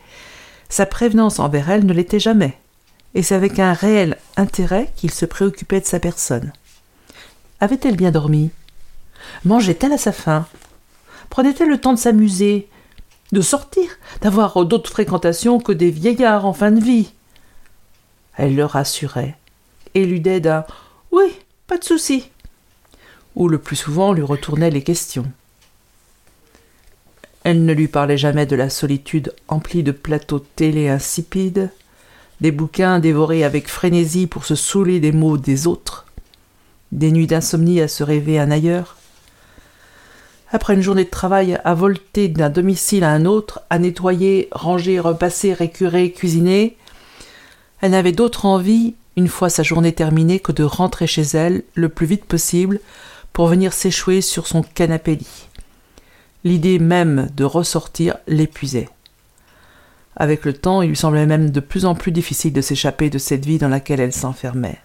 sa 0.69 0.87
prévenance 0.87 1.39
envers 1.39 1.69
elle 1.69 1.85
ne 1.85 1.93
l'était 1.93 2.21
jamais, 2.21 2.57
et 3.15 3.23
c'est 3.23 3.35
avec 3.35 3.59
un 3.59 3.73
réel 3.73 4.17
intérêt 4.37 4.93
qu'il 4.97 5.11
se 5.11 5.27
préoccupait 5.27 5.81
de 5.81 5.87
sa 5.87 5.99
personne. 5.99 6.53
Avait-elle 7.59 7.97
bien 7.97 8.13
dormi? 8.13 8.51
Mangeait-elle 9.45 9.93
à 9.93 9.99
sa 9.99 10.13
faim? 10.13 10.47
Prenait-elle 11.29 11.69
le 11.69 11.79
temps 11.79 11.93
de 11.93 11.99
s'amuser, 11.99 12.69
de 13.33 13.41
sortir, 13.41 13.89
d'avoir 14.21 14.65
d'autres 14.65 14.91
fréquentations 14.91 15.61
que 15.61 15.73
des 15.73 15.91
vieillards 15.91 16.47
en 16.47 16.53
fin 16.53 16.71
de 16.71 16.81
vie 16.81 17.13
Elle 18.37 18.57
le 18.57 18.65
rassurait, 18.65 19.37
éludait 19.95 20.41
d'un 20.41 20.65
oui, 21.13 21.33
pas 21.67 21.79
de 21.79 21.85
souci. 21.85 22.31
Ou 23.35 23.49
le 23.49 23.59
plus 23.59 23.77
souvent 23.77 24.13
lui 24.13 24.23
retournait 24.23 24.71
les 24.71 24.83
questions. 24.83 25.27
Elle 27.43 27.65
ne 27.65 27.73
lui 27.73 27.89
parlait 27.89 28.19
jamais 28.19 28.47
de 28.47 28.55
la 28.55 28.71
solitude 28.71 29.35
emplie 29.49 29.83
de 29.83 29.93
plateaux 29.93 30.45
télé 30.57 30.89
insipides, 30.89 31.71
des 32.41 32.53
bouquins 32.53 33.01
dévorés 33.01 33.45
avec 33.45 33.69
frénésie 33.69 34.27
pour 34.27 34.45
se 34.45 34.55
saouler 34.55 35.01
des 35.01 35.13
mots 35.13 35.37
des 35.37 35.67
autres, 35.67 36.07
des 36.93 37.11
nuits 37.11 37.27
d'insomnie 37.27 37.81
à 37.81 37.89
se 37.89 38.05
rêver 38.05 38.39
un 38.39 38.51
ailleurs. 38.51 38.97
Après 40.53 40.75
une 40.75 40.83
journée 40.83 41.05
de 41.05 41.11
travail 41.11 41.59
à 41.65 41.75
volter 41.75 42.29
d'un 42.29 42.51
domicile 42.51 43.05
à 43.05 43.11
un 43.11 43.25
autre, 43.25 43.61
à 43.71 43.79
nettoyer, 43.79 44.49
ranger, 44.51 44.99
repasser, 44.99 45.53
récurer, 45.53 46.11
cuisiner, 46.11 46.77
elle 47.81 47.93
n'avait 47.93 48.13
d'autre 48.13 48.47
envie 48.47 48.95
une 49.17 49.29
fois 49.29 49.49
sa 49.49 49.63
journée 49.63 49.93
terminée, 49.93 50.41
que 50.41 50.53
de 50.53 50.65
rentrer 50.65 51.07
chez 51.07 51.23
elle 51.23 51.63
le 51.75 51.89
plus 51.89 52.07
vite 52.07 52.25
possible 52.25 52.81
pour 53.33 53.47
venir 53.47 53.73
s'échouer 53.73 54.21
sur 54.21 54.47
son 54.47 54.63
canapé 54.63 55.17
lit. 55.17 55.49
L'idée 56.43 56.79
même 56.79 57.29
de 57.37 57.45
ressortir 57.45 58.17
l'épuisait. 58.27 58.89
Avec 60.17 60.45
le 60.45 60.53
temps, 60.53 60.83
il 60.83 60.89
lui 60.89 60.97
semblait 60.97 61.27
même 61.27 61.51
de 61.51 61.61
plus 61.61 61.85
en 61.85 61.95
plus 61.95 62.13
difficile 62.13 62.53
de 62.53 62.61
s'échapper 62.61 63.11
de 63.11 63.19
cette 63.19 63.47
vie 63.47 63.59
dans 63.59 63.69
laquelle 63.69 64.01
elle 64.01 64.13
s'enfermait. 64.13 64.81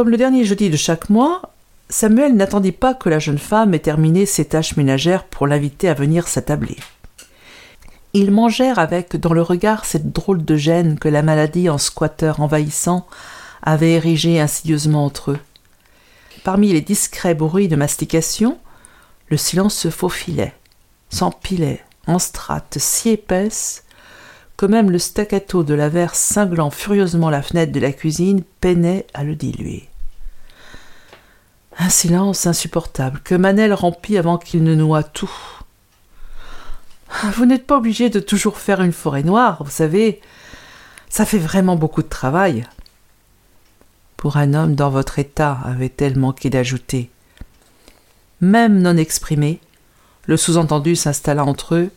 Comme 0.00 0.08
le 0.08 0.16
dernier 0.16 0.46
jeudi 0.46 0.70
de 0.70 0.78
chaque 0.78 1.10
mois, 1.10 1.42
Samuel 1.90 2.34
n'attendit 2.34 2.72
pas 2.72 2.94
que 2.94 3.10
la 3.10 3.18
jeune 3.18 3.36
femme 3.36 3.74
ait 3.74 3.80
terminé 3.80 4.24
ses 4.24 4.46
tâches 4.46 4.78
ménagères 4.78 5.24
pour 5.24 5.46
l'inviter 5.46 5.90
à 5.90 5.92
venir 5.92 6.26
s'attabler. 6.26 6.78
Ils 8.14 8.30
mangèrent 8.30 8.78
avec 8.78 9.16
dans 9.16 9.34
le 9.34 9.42
regard 9.42 9.84
cette 9.84 10.10
drôle 10.10 10.42
de 10.42 10.56
gêne 10.56 10.98
que 10.98 11.10
la 11.10 11.20
maladie 11.20 11.68
en 11.68 11.76
squatteur 11.76 12.40
envahissant 12.40 13.06
avait 13.62 13.92
érigée 13.92 14.40
insidieusement 14.40 15.04
entre 15.04 15.32
eux. 15.32 15.38
Parmi 16.44 16.72
les 16.72 16.80
discrets 16.80 17.34
bruits 17.34 17.68
de 17.68 17.76
mastication, 17.76 18.56
le 19.28 19.36
silence 19.36 19.74
se 19.74 19.90
faufilait, 19.90 20.54
s'empilait 21.10 21.84
en 22.06 22.18
strates 22.18 22.78
si 22.80 23.10
épaisses 23.10 23.84
que 24.56 24.64
même 24.64 24.90
le 24.90 24.98
staccato 24.98 25.62
de 25.62 25.74
la 25.74 25.90
verse 25.90 26.18
cinglant 26.18 26.70
furieusement 26.70 27.28
la 27.28 27.42
fenêtre 27.42 27.72
de 27.72 27.80
la 27.80 27.92
cuisine 27.92 28.44
peinait 28.62 29.06
à 29.12 29.24
le 29.24 29.36
diluer. 29.36 29.89
Un 31.82 31.88
silence 31.88 32.46
insupportable 32.46 33.20
que 33.24 33.34
Manel 33.34 33.72
remplit 33.72 34.18
avant 34.18 34.36
qu'il 34.36 34.62
ne 34.62 34.74
noie 34.74 35.02
tout. 35.02 35.32
Vous 37.32 37.46
n'êtes 37.46 37.66
pas 37.66 37.78
obligé 37.78 38.10
de 38.10 38.20
toujours 38.20 38.58
faire 38.58 38.82
une 38.82 38.92
forêt 38.92 39.22
noire, 39.22 39.64
vous 39.64 39.70
savez. 39.70 40.20
Ça 41.08 41.24
fait 41.24 41.38
vraiment 41.38 41.76
beaucoup 41.76 42.02
de 42.02 42.08
travail. 42.08 42.66
Pour 44.18 44.36
un 44.36 44.52
homme 44.52 44.74
dans 44.74 44.90
votre 44.90 45.18
état, 45.18 45.58
avait-elle 45.64 46.18
manqué 46.18 46.50
d'ajouter. 46.50 47.08
Même 48.42 48.82
non 48.82 48.98
exprimé, 48.98 49.58
le 50.26 50.36
sous-entendu 50.36 50.96
s'installa 50.96 51.46
entre 51.46 51.76
eux, 51.76 51.90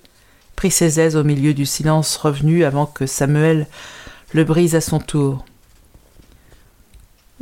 prit 0.56 0.72
ses 0.72 1.02
aises 1.02 1.18
au 1.18 1.26
milieu 1.26 1.54
du 1.54 1.66
silence 1.66 2.16
revenu 2.16 2.64
avant 2.64 2.86
que 2.86 3.06
Samuel 3.06 3.68
le 4.32 4.46
brise 4.46 4.76
à 4.76 4.82
son 4.82 5.00
tour. 5.00 5.44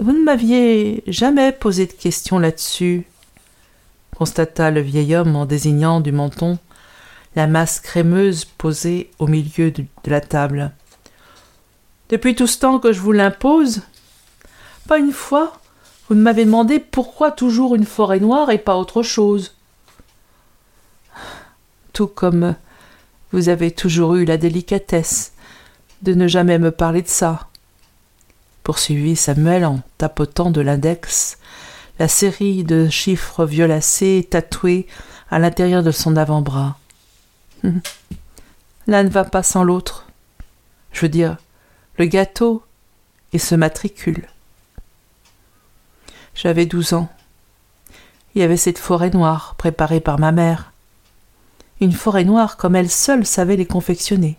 Vous 0.02 0.14
ne 0.14 0.24
m'aviez 0.24 1.04
jamais 1.06 1.52
posé 1.52 1.86
de 1.86 1.92
questions 1.92 2.40
là-dessus, 2.40 3.06
constata 4.18 4.72
le 4.72 4.82
vieil 4.82 5.16
homme 5.16 5.36
en 5.36 5.46
désignant 5.46 6.02
du 6.02 6.12
menton 6.12 6.58
la 7.36 7.46
masse 7.46 7.80
crémeuse 7.80 8.46
posée 8.46 9.12
au 9.20 9.28
milieu 9.28 9.70
de, 9.70 9.86
la 10.06 10.20
table. 10.20 10.72
Depuis 12.10 12.34
tout 12.34 12.48
ce 12.48 12.58
temps 12.58 12.80
que 12.80 12.94
je 12.94 13.00
vous 13.00 13.12
l'impose, 13.12 13.84
pas 14.88 14.98
une 14.98 15.12
fois 15.12 15.60
vous 16.10 16.16
ne 16.16 16.24
m'avez 16.24 16.46
demandé 16.46 16.80
pourquoi 16.80 17.30
toujours 17.30 17.76
une 17.76 17.86
forêt 17.86 18.20
noire 18.20 18.50
et 18.50 18.58
pas 18.58 18.78
autre 18.78 19.04
chose. 19.04 19.56
Tout 21.94 22.08
comme 22.08 22.56
vous 23.32 23.50
avez 23.50 23.70
toujours 23.70 24.16
eu 24.16 24.26
la 24.26 24.38
délicatesse 24.38 25.34
de 26.02 26.16
ne 26.16 26.28
jamais 26.28 26.58
me 26.58 26.72
parler 26.72 27.04
de 27.04 27.08
ça 27.08 27.51
poursuivit 28.64 29.16
Samuel 29.16 29.66
en 29.66 29.82
tapotant 29.98 30.52
de 30.52 30.62
l'index 30.62 31.38
la 32.00 32.08
série 32.08 32.64
de 32.64 32.90
chiffres 32.90 33.46
violacés 33.46 34.28
tatoués 34.30 34.88
à 35.30 35.40
l'intérieur 35.40 35.84
de 35.84 35.92
son 35.92 36.16
avant-bras. 36.16 36.78
L'un 38.88 39.04
ne 39.04 39.10
va 39.10 39.24
pas 39.24 39.44
sans 39.44 39.64
l'autre. 39.64 40.08
Je 40.94 41.02
veux 41.02 41.10
dire, 41.10 41.38
le 41.98 42.06
gâteau 42.06 42.64
et 43.34 43.40
ce 43.40 43.56
matricule. 43.56 44.28
J'avais 46.34 46.66
douze 46.66 46.94
ans. 46.94 47.10
Il 48.34 48.42
y 48.42 48.44
avait 48.44 48.58
cette 48.58 48.80
forêt 48.80 49.12
noire 49.12 49.56
préparée 49.58 50.00
par 50.00 50.20
ma 50.20 50.32
mère. 50.32 50.72
Une 51.82 51.92
forêt 51.92 52.24
noire 52.24 52.58
comme 52.58 52.76
elle 52.76 52.90
seule 52.90 53.26
savait 53.26 53.58
les 53.58 53.66
confectionner. 53.66 54.38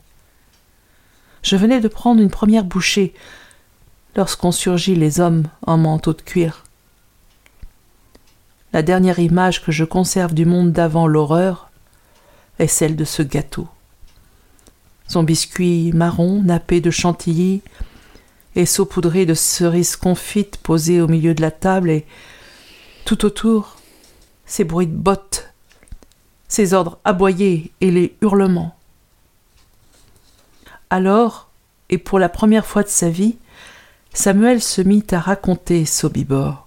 Je 1.43 1.57
venais 1.57 1.81
de 1.81 1.89
prendre 1.89 2.21
une 2.21 2.31
première 2.31 2.65
bouchée 2.65 3.15
lorsqu'on 4.16 4.53
surgit 4.53 4.94
les 4.94 5.20
hommes 5.20 5.44
en 5.66 5.79
manteau 5.79 6.12
de 6.12 6.22
cuir. 6.22 6.64
La 8.72 8.83
dernière 8.83 9.18
image 9.18 9.62
que 9.62 9.72
je 9.72 9.85
conserve 9.85 10.35
du 10.35 10.46
monde 10.46 10.72
d'avant 10.72 11.07
l'horreur 11.07 11.70
est 12.59 12.66
celle 12.66 12.96
de 12.96 13.05
ce 13.05 13.22
gâteau. 13.22 13.68
Son 15.09 15.22
biscuit 15.22 15.92
marron 15.92 16.42
nappé 16.42 16.81
de 16.81 16.90
chantilly 16.90 17.61
et 18.55 18.66
saupoudré 18.66 19.27
de 19.27 19.35
cerises 19.35 19.96
confites 19.96 20.57
posées 20.59 21.01
au 21.01 21.09
milieu 21.09 21.35
de 21.35 21.42
la 21.42 21.51
table 21.51 21.90
et 21.90 22.07
tout 23.05 23.25
autour 23.25 23.77
ces 24.46 24.64
bruits 24.64 24.87
de 24.87 24.96
bottes, 24.96 25.53
ces 26.48 26.75
ordres 26.75 26.98
aboyés 27.05 27.72
et 27.81 27.90
les 27.90 28.16
hurlements. 28.20 28.77
Alors, 30.90 31.48
et 31.88 31.98
pour 31.98 32.18
la 32.18 32.29
première 32.29 32.66
fois 32.66 32.83
de 32.83 32.88
sa 32.88 33.09
vie, 33.09 33.37
Samuel 34.14 34.61
se 34.61 34.83
mit 34.83 35.07
à 35.12 35.20
raconter 35.20 35.85
Sobibor. 35.85 36.66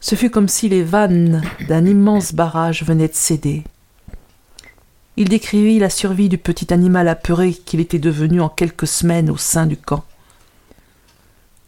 Ce 0.00 0.14
fut 0.14 0.30
comme 0.30 0.48
si 0.48 0.68
les 0.68 0.82
vannes 0.82 1.42
d'un 1.68 1.84
immense 1.84 2.32
barrage 2.32 2.82
venaient 2.84 3.08
de 3.08 3.14
céder. 3.14 3.64
Il 5.16 5.28
décrivit 5.28 5.78
la 5.78 5.90
survie 5.90 6.28
du 6.28 6.38
petit 6.38 6.72
animal 6.72 7.08
apeuré 7.08 7.52
qu'il 7.52 7.80
était 7.80 7.98
devenu 7.98 8.40
en 8.40 8.48
quelques 8.48 8.86
semaines 8.86 9.30
au 9.30 9.36
sein 9.36 9.66
du 9.66 9.76
camp 9.76 10.04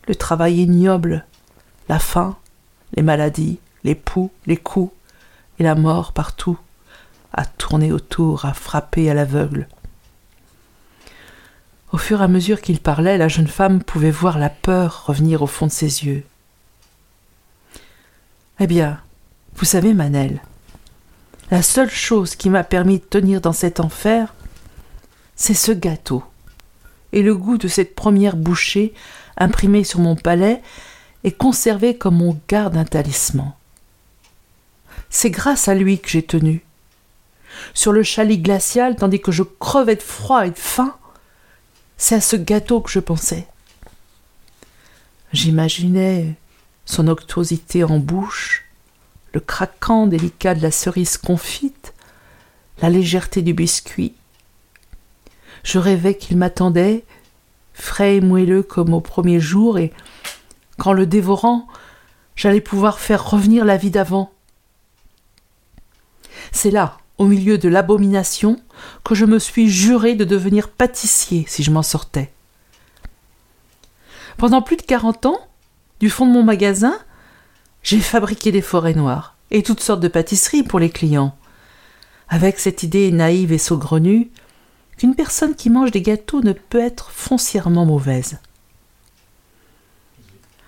le 0.08 0.14
travail 0.14 0.60
ignoble, 0.60 1.24
la 1.88 1.98
faim, 1.98 2.36
les 2.94 3.02
maladies, 3.02 3.58
les 3.84 3.94
poux, 3.94 4.30
les 4.46 4.56
coups, 4.56 4.92
et 5.58 5.62
la 5.62 5.74
mort 5.74 6.12
partout, 6.12 6.58
à 7.32 7.44
tourner 7.44 7.92
autour, 7.92 8.44
à 8.44 8.54
frapper 8.54 9.10
à 9.10 9.14
l'aveugle. 9.14 9.68
Au 11.92 11.98
fur 11.98 12.20
et 12.20 12.24
à 12.24 12.28
mesure 12.28 12.62
qu'il 12.62 12.80
parlait, 12.80 13.18
la 13.18 13.28
jeune 13.28 13.46
femme 13.46 13.82
pouvait 13.82 14.10
voir 14.10 14.38
la 14.38 14.48
peur 14.48 15.04
revenir 15.06 15.42
au 15.42 15.46
fond 15.46 15.66
de 15.66 15.72
ses 15.72 16.04
yeux. 16.04 16.24
Eh 18.60 18.66
bien, 18.66 18.98
vous 19.56 19.66
savez, 19.66 19.92
Manel, 19.92 20.40
la 21.50 21.60
seule 21.60 21.90
chose 21.90 22.34
qui 22.34 22.48
m'a 22.48 22.64
permis 22.64 22.98
de 22.98 23.04
tenir 23.04 23.42
dans 23.42 23.52
cet 23.52 23.78
enfer, 23.78 24.34
c'est 25.36 25.54
ce 25.54 25.72
gâteau 25.72 26.24
et 27.12 27.22
le 27.22 27.34
goût 27.34 27.58
de 27.58 27.68
cette 27.68 27.94
première 27.94 28.36
bouchée 28.36 28.94
imprimée 29.36 29.84
sur 29.84 30.00
mon 30.00 30.16
palais 30.16 30.62
et 31.24 31.32
conservé 31.32 31.96
comme 31.96 32.22
on 32.22 32.40
garde 32.48 32.76
un 32.76 32.84
talisman. 32.84 33.52
C'est 35.10 35.30
grâce 35.30 35.68
à 35.68 35.74
lui 35.74 35.98
que 35.98 36.08
j'ai 36.08 36.22
tenu. 36.22 36.64
Sur 37.74 37.92
le 37.92 38.02
chalet 38.02 38.40
glacial, 38.40 38.96
tandis 38.96 39.20
que 39.20 39.30
je 39.30 39.42
crevais 39.42 39.96
de 39.96 40.02
froid 40.02 40.46
et 40.46 40.50
de 40.50 40.58
faim, 40.58 40.96
c'est 41.96 42.16
à 42.16 42.20
ce 42.20 42.36
gâteau 42.36 42.80
que 42.80 42.90
je 42.90 43.00
pensais. 43.00 43.46
J'imaginais 45.32 46.34
son 46.84 47.08
octosité 47.08 47.84
en 47.84 47.98
bouche, 47.98 48.64
le 49.32 49.40
craquant 49.40 50.06
délicat 50.06 50.54
de 50.54 50.62
la 50.62 50.70
cerise 50.70 51.16
confite, 51.16 51.94
la 52.80 52.90
légèreté 52.90 53.42
du 53.42 53.54
biscuit. 53.54 54.14
Je 55.62 55.78
rêvais 55.78 56.16
qu'il 56.16 56.36
m'attendait, 56.36 57.04
frais 57.72 58.16
et 58.16 58.20
moelleux 58.20 58.62
comme 58.62 58.92
au 58.92 59.00
premier 59.00 59.40
jour, 59.40 59.78
et 59.78 59.92
qu'en 60.78 60.92
le 60.92 61.06
dévorant, 61.06 61.66
j'allais 62.36 62.60
pouvoir 62.60 62.98
faire 62.98 63.30
revenir 63.30 63.64
la 63.64 63.76
vie 63.76 63.90
d'avant. 63.90 64.32
C'est 66.50 66.70
là, 66.70 66.98
au 67.22 67.26
milieu 67.26 67.56
de 67.56 67.68
l'abomination, 67.68 68.60
que 69.04 69.14
je 69.14 69.24
me 69.24 69.38
suis 69.38 69.70
juré 69.70 70.16
de 70.16 70.24
devenir 70.24 70.68
pâtissier 70.68 71.44
si 71.46 71.62
je 71.62 71.70
m'en 71.70 71.84
sortais. 71.84 72.32
Pendant 74.38 74.60
plus 74.60 74.76
de 74.76 74.82
quarante 74.82 75.24
ans, 75.24 75.38
du 76.00 76.10
fond 76.10 76.26
de 76.26 76.32
mon 76.32 76.42
magasin, 76.42 76.98
j'ai 77.84 78.00
fabriqué 78.00 78.50
des 78.50 78.60
forêts 78.60 78.94
noires 78.94 79.36
et 79.52 79.62
toutes 79.62 79.78
sortes 79.78 80.00
de 80.00 80.08
pâtisseries 80.08 80.64
pour 80.64 80.80
les 80.80 80.90
clients, 80.90 81.36
avec 82.28 82.58
cette 82.58 82.82
idée 82.82 83.12
naïve 83.12 83.52
et 83.52 83.58
saugrenue 83.58 84.32
qu'une 84.96 85.14
personne 85.14 85.54
qui 85.54 85.70
mange 85.70 85.92
des 85.92 86.02
gâteaux 86.02 86.42
ne 86.42 86.52
peut 86.52 86.80
être 86.80 87.12
foncièrement 87.12 87.86
mauvaise. 87.86 88.40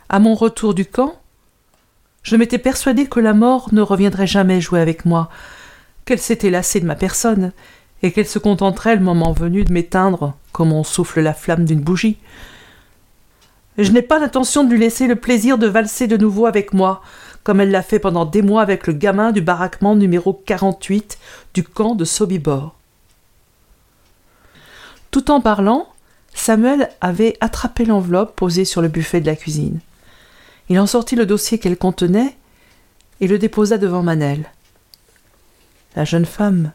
À 0.08 0.20
mon 0.20 0.36
retour 0.36 0.72
du 0.72 0.86
camp, 0.86 1.20
je 2.22 2.36
m'étais 2.36 2.58
persuadé 2.58 3.06
que 3.06 3.18
la 3.18 3.34
mort 3.34 3.74
ne 3.74 3.80
reviendrait 3.80 4.28
jamais 4.28 4.60
jouer 4.60 4.80
avec 4.80 5.04
moi, 5.04 5.30
qu'elle 6.04 6.18
s'était 6.18 6.50
lassée 6.50 6.80
de 6.80 6.86
ma 6.86 6.94
personne, 6.94 7.52
et 8.02 8.12
qu'elle 8.12 8.26
se 8.26 8.38
contenterait 8.38 8.96
le 8.96 9.02
moment 9.02 9.32
venu 9.32 9.64
de 9.64 9.72
m'éteindre 9.72 10.34
comme 10.52 10.72
on 10.72 10.84
souffle 10.84 11.20
la 11.20 11.34
flamme 11.34 11.64
d'une 11.64 11.80
bougie. 11.80 12.18
Je 13.78 13.90
n'ai 13.90 14.02
pas 14.02 14.18
l'intention 14.18 14.62
de 14.62 14.70
lui 14.70 14.78
laisser 14.78 15.06
le 15.06 15.16
plaisir 15.16 15.58
de 15.58 15.66
valser 15.66 16.06
de 16.06 16.16
nouveau 16.16 16.46
avec 16.46 16.72
moi, 16.72 17.02
comme 17.42 17.60
elle 17.60 17.70
l'a 17.70 17.82
fait 17.82 17.98
pendant 17.98 18.24
des 18.24 18.42
mois 18.42 18.62
avec 18.62 18.86
le 18.86 18.92
gamin 18.92 19.32
du 19.32 19.40
baraquement 19.40 19.96
numéro 19.96 20.32
48 20.32 21.18
du 21.54 21.64
camp 21.64 21.94
de 21.94 22.04
Sobibor. 22.04 22.76
Tout 25.10 25.30
en 25.30 25.40
parlant, 25.40 25.88
Samuel 26.34 26.90
avait 27.00 27.36
attrapé 27.40 27.84
l'enveloppe 27.84 28.36
posée 28.36 28.64
sur 28.64 28.82
le 28.82 28.88
buffet 28.88 29.20
de 29.20 29.26
la 29.26 29.36
cuisine. 29.36 29.80
Il 30.68 30.78
en 30.78 30.86
sortit 30.86 31.16
le 31.16 31.26
dossier 31.26 31.58
qu'elle 31.58 31.76
contenait 31.76 32.36
et 33.20 33.28
le 33.28 33.38
déposa 33.38 33.78
devant 33.78 34.02
Manel. 34.02 34.50
La 35.96 36.04
jeune 36.04 36.26
femme 36.26 36.72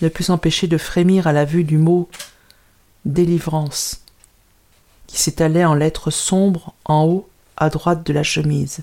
ne 0.00 0.08
put 0.08 0.22
s'empêcher 0.22 0.66
de 0.66 0.78
frémir 0.78 1.26
à 1.26 1.32
la 1.32 1.44
vue 1.44 1.64
du 1.64 1.78
mot 1.78 2.08
délivrance 3.04 4.02
qui 5.06 5.20
s'étalait 5.20 5.64
en 5.64 5.74
lettres 5.74 6.10
sombres 6.10 6.74
en 6.84 7.04
haut 7.04 7.28
à 7.56 7.68
droite 7.68 8.04
de 8.04 8.12
la 8.12 8.22
chemise. 8.22 8.80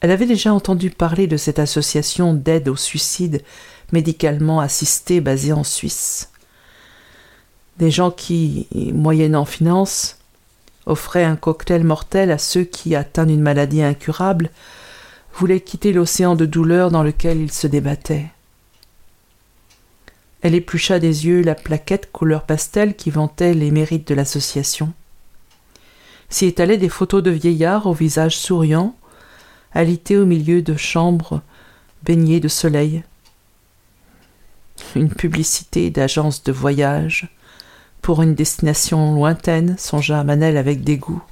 Elle 0.00 0.10
avait 0.10 0.26
déjà 0.26 0.52
entendu 0.52 0.90
parler 0.90 1.26
de 1.26 1.36
cette 1.36 1.58
association 1.58 2.34
d'aide 2.34 2.68
au 2.68 2.76
suicide 2.76 3.44
médicalement 3.92 4.60
assistée 4.60 5.20
basée 5.20 5.52
en 5.52 5.62
Suisse. 5.62 6.30
Des 7.78 7.90
gens 7.90 8.10
qui, 8.10 8.66
moyennant 8.74 9.44
finance, 9.44 10.18
offraient 10.86 11.24
un 11.24 11.36
cocktail 11.36 11.84
mortel 11.84 12.30
à 12.30 12.38
ceux 12.38 12.64
qui, 12.64 12.94
atteints 12.94 13.26
d'une 13.26 13.42
maladie 13.42 13.82
incurable, 13.82 14.50
voulaient 15.34 15.60
quitter 15.60 15.92
l'océan 15.92 16.34
de 16.34 16.46
douleur 16.46 16.90
dans 16.90 17.02
lequel 17.02 17.40
ils 17.40 17.52
se 17.52 17.66
débattaient. 17.66 18.26
Elle 20.42 20.54
éplucha 20.54 20.98
des 20.98 21.26
yeux 21.26 21.42
la 21.42 21.54
plaquette 21.54 22.10
couleur 22.12 22.44
pastel 22.44 22.96
qui 22.96 23.10
vantait 23.10 23.54
les 23.54 23.70
mérites 23.70 24.08
de 24.08 24.14
l'association. 24.14 24.92
S'y 26.30 26.46
étalaient 26.46 26.78
des 26.78 26.88
photos 26.88 27.22
de 27.22 27.30
vieillards 27.30 27.86
au 27.86 27.92
visage 27.92 28.38
souriant, 28.38 28.96
alités 29.72 30.16
au 30.16 30.26
milieu 30.26 30.62
de 30.62 30.76
chambres 30.76 31.42
baignées 32.02 32.40
de 32.40 32.48
soleil. 32.48 33.02
Une 34.96 35.10
publicité 35.10 35.90
d'agence 35.90 36.42
de 36.42 36.52
voyage 36.52 37.28
pour 38.00 38.22
une 38.22 38.34
destination 38.34 39.14
lointaine, 39.14 39.76
songea 39.78 40.24
Manel 40.24 40.56
avec 40.56 40.82
dégoût. 40.82 41.22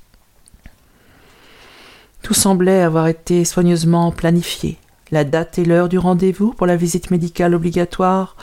Tout 2.22 2.34
semblait 2.34 2.82
avoir 2.82 3.08
été 3.08 3.44
soigneusement 3.44 4.10
planifié. 4.12 4.78
La 5.10 5.24
date 5.24 5.58
et 5.58 5.64
l'heure 5.64 5.88
du 5.88 5.98
rendez-vous 5.98 6.52
pour 6.52 6.66
la 6.66 6.76
visite 6.76 7.10
médicale 7.10 7.54
obligatoire 7.54 8.36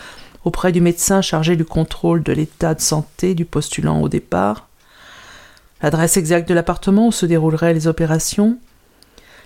auprès 0.44 0.72
du 0.72 0.80
médecin 0.80 1.22
chargé 1.22 1.56
du 1.56 1.66
contrôle 1.66 2.24
de 2.24 2.32
l'état 2.32 2.74
de 2.74 2.82
santé 2.82 3.34
du 3.34 3.46
postulant 3.46 4.02
au 4.02 4.10
départ, 4.10 4.68
l'adresse 5.82 6.18
exacte 6.18 6.48
de 6.48 6.54
l'appartement 6.54 7.08
où 7.08 7.12
se 7.12 7.26
dérouleraient 7.26 7.74
les 7.74 7.88
opérations, 7.88 8.58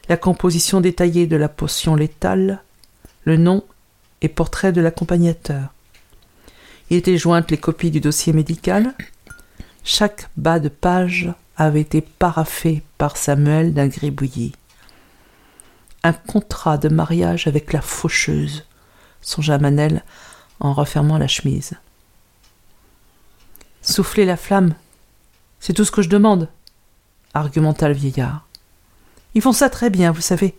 la 0.09 0.17
composition 0.17 0.81
détaillée 0.81 1.25
de 1.25 1.37
la 1.37 1.49
potion 1.49 1.95
létale, 1.95 2.61
le 3.23 3.37
nom 3.37 3.63
et 4.21 4.27
portrait 4.27 4.73
de 4.73 4.81
l'accompagnateur. 4.81 5.73
Il 6.89 6.97
était 6.97 7.17
jointes 7.17 7.51
les 7.51 7.57
copies 7.57 7.91
du 7.91 8.01
dossier 8.01 8.33
médical. 8.33 8.93
Chaque 9.83 10.29
bas 10.35 10.59
de 10.59 10.69
page 10.69 11.31
avait 11.59 11.81
été 11.81 12.01
paraffé 12.01 12.81
par 12.97 13.17
Samuel 13.17 13.73
d'un 13.73 13.87
gribouillis. 13.87 14.53
Un 16.03 16.13
contrat 16.13 16.77
de 16.77 16.87
mariage 16.87 17.47
avec 17.47 17.73
la 17.73 17.81
faucheuse, 17.81 18.65
songea 19.21 19.57
Manel 19.57 20.03
en 20.61 20.73
refermant 20.73 21.17
la 21.17 21.27
chemise. 21.27 21.73
Soufflez 23.81 24.23
la 24.25 24.37
flamme, 24.37 24.73
c'est 25.59 25.73
tout 25.73 25.83
ce 25.83 25.91
que 25.91 26.01
je 26.01 26.09
demande, 26.09 26.47
argumenta 27.33 27.89
le 27.89 27.93
vieillard. 27.93 28.47
Ils 29.35 29.41
font 29.41 29.51
ça 29.51 29.69
très 29.69 29.89
bien, 29.89 30.11
vous 30.11 30.21
savez. 30.21 30.57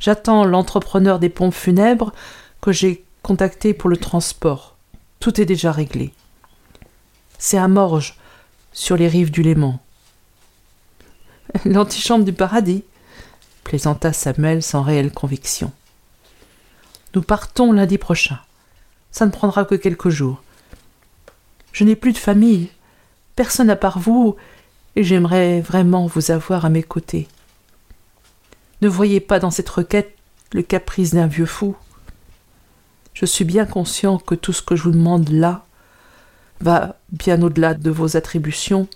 J'attends 0.00 0.44
l'entrepreneur 0.44 1.20
des 1.20 1.28
pompes 1.28 1.54
funèbres 1.54 2.12
que 2.60 2.72
j'ai 2.72 3.04
contacté 3.22 3.72
pour 3.72 3.88
le 3.88 3.96
transport. 3.96 4.76
Tout 5.20 5.40
est 5.40 5.46
déjà 5.46 5.70
réglé. 5.70 6.12
C'est 7.38 7.58
à 7.58 7.68
Morges, 7.68 8.18
sur 8.72 8.96
les 8.96 9.08
rives 9.08 9.30
du 9.30 9.42
Léman. 9.42 9.80
L'antichambre 11.64 12.24
du 12.24 12.32
paradis, 12.32 12.84
plaisanta 13.64 14.12
Samuel 14.12 14.62
sans 14.62 14.82
réelle 14.82 15.12
conviction. 15.12 15.72
Nous 17.14 17.22
partons 17.22 17.72
lundi 17.72 17.98
prochain 17.98 18.38
ça 19.16 19.24
ne 19.24 19.30
prendra 19.30 19.64
que 19.64 19.74
quelques 19.74 20.10
jours. 20.10 20.42
Je 21.72 21.84
n'ai 21.84 21.96
plus 21.96 22.12
de 22.12 22.18
famille, 22.18 22.68
personne 23.34 23.70
à 23.70 23.76
part 23.76 23.98
vous, 23.98 24.36
et 24.94 25.04
j'aimerais 25.04 25.62
vraiment 25.62 26.06
vous 26.06 26.30
avoir 26.30 26.66
à 26.66 26.68
mes 26.68 26.82
côtés. 26.82 27.26
Ne 28.82 28.88
voyez 28.88 29.20
pas 29.20 29.38
dans 29.38 29.50
cette 29.50 29.70
requête 29.70 30.14
le 30.52 30.60
caprice 30.60 31.14
d'un 31.14 31.28
vieux 31.28 31.46
fou. 31.46 31.74
Je 33.14 33.24
suis 33.24 33.46
bien 33.46 33.64
conscient 33.64 34.18
que 34.18 34.34
tout 34.34 34.52
ce 34.52 34.60
que 34.60 34.76
je 34.76 34.82
vous 34.82 34.90
demande 34.90 35.30
là 35.30 35.64
va 36.60 36.96
bien 37.10 37.40
au-delà 37.40 37.72
de 37.72 37.90
vos 37.90 38.18
attributions, 38.18 38.86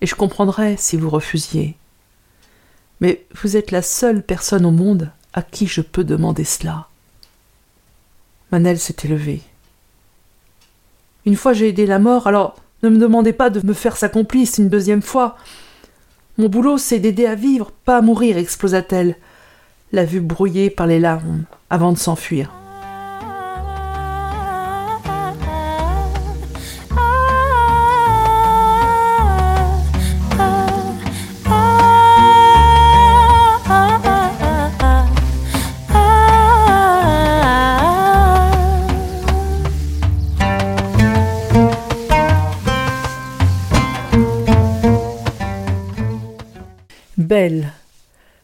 et 0.00 0.06
je 0.06 0.14
comprendrais 0.14 0.76
si 0.76 0.96
vous 0.96 1.10
refusiez. 1.10 1.76
Mais 3.00 3.24
vous 3.40 3.56
êtes 3.56 3.70
la 3.70 3.82
seule 3.82 4.22
personne 4.22 4.66
au 4.66 4.70
monde 4.70 5.10
à 5.32 5.42
qui 5.42 5.66
je 5.66 5.80
peux 5.80 6.04
demander 6.04 6.44
cela. 6.44 6.88
Manel 8.50 8.78
s'était 8.78 9.08
levé. 9.08 9.42
Une 11.26 11.36
fois 11.36 11.52
j'ai 11.52 11.68
aidé 11.68 11.86
la 11.86 11.98
mort, 11.98 12.26
alors 12.26 12.56
ne 12.82 12.88
me 12.88 12.98
demandez 12.98 13.32
pas 13.32 13.50
de 13.50 13.64
me 13.66 13.72
faire 13.72 13.96
sa 13.96 14.08
complice 14.08 14.58
une 14.58 14.68
deuxième 14.68 15.02
fois. 15.02 15.36
Mon 16.38 16.48
boulot, 16.48 16.78
c'est 16.78 17.00
d'aider 17.00 17.26
à 17.26 17.34
vivre, 17.34 17.72
pas 17.84 17.98
à 17.98 18.02
mourir, 18.02 18.38
explosa-t-elle, 18.38 19.16
la 19.90 20.04
vue 20.04 20.20
brouillée 20.20 20.70
par 20.70 20.86
les 20.86 21.00
larmes, 21.00 21.44
avant 21.70 21.92
de 21.92 21.98
s'enfuir. 21.98 22.57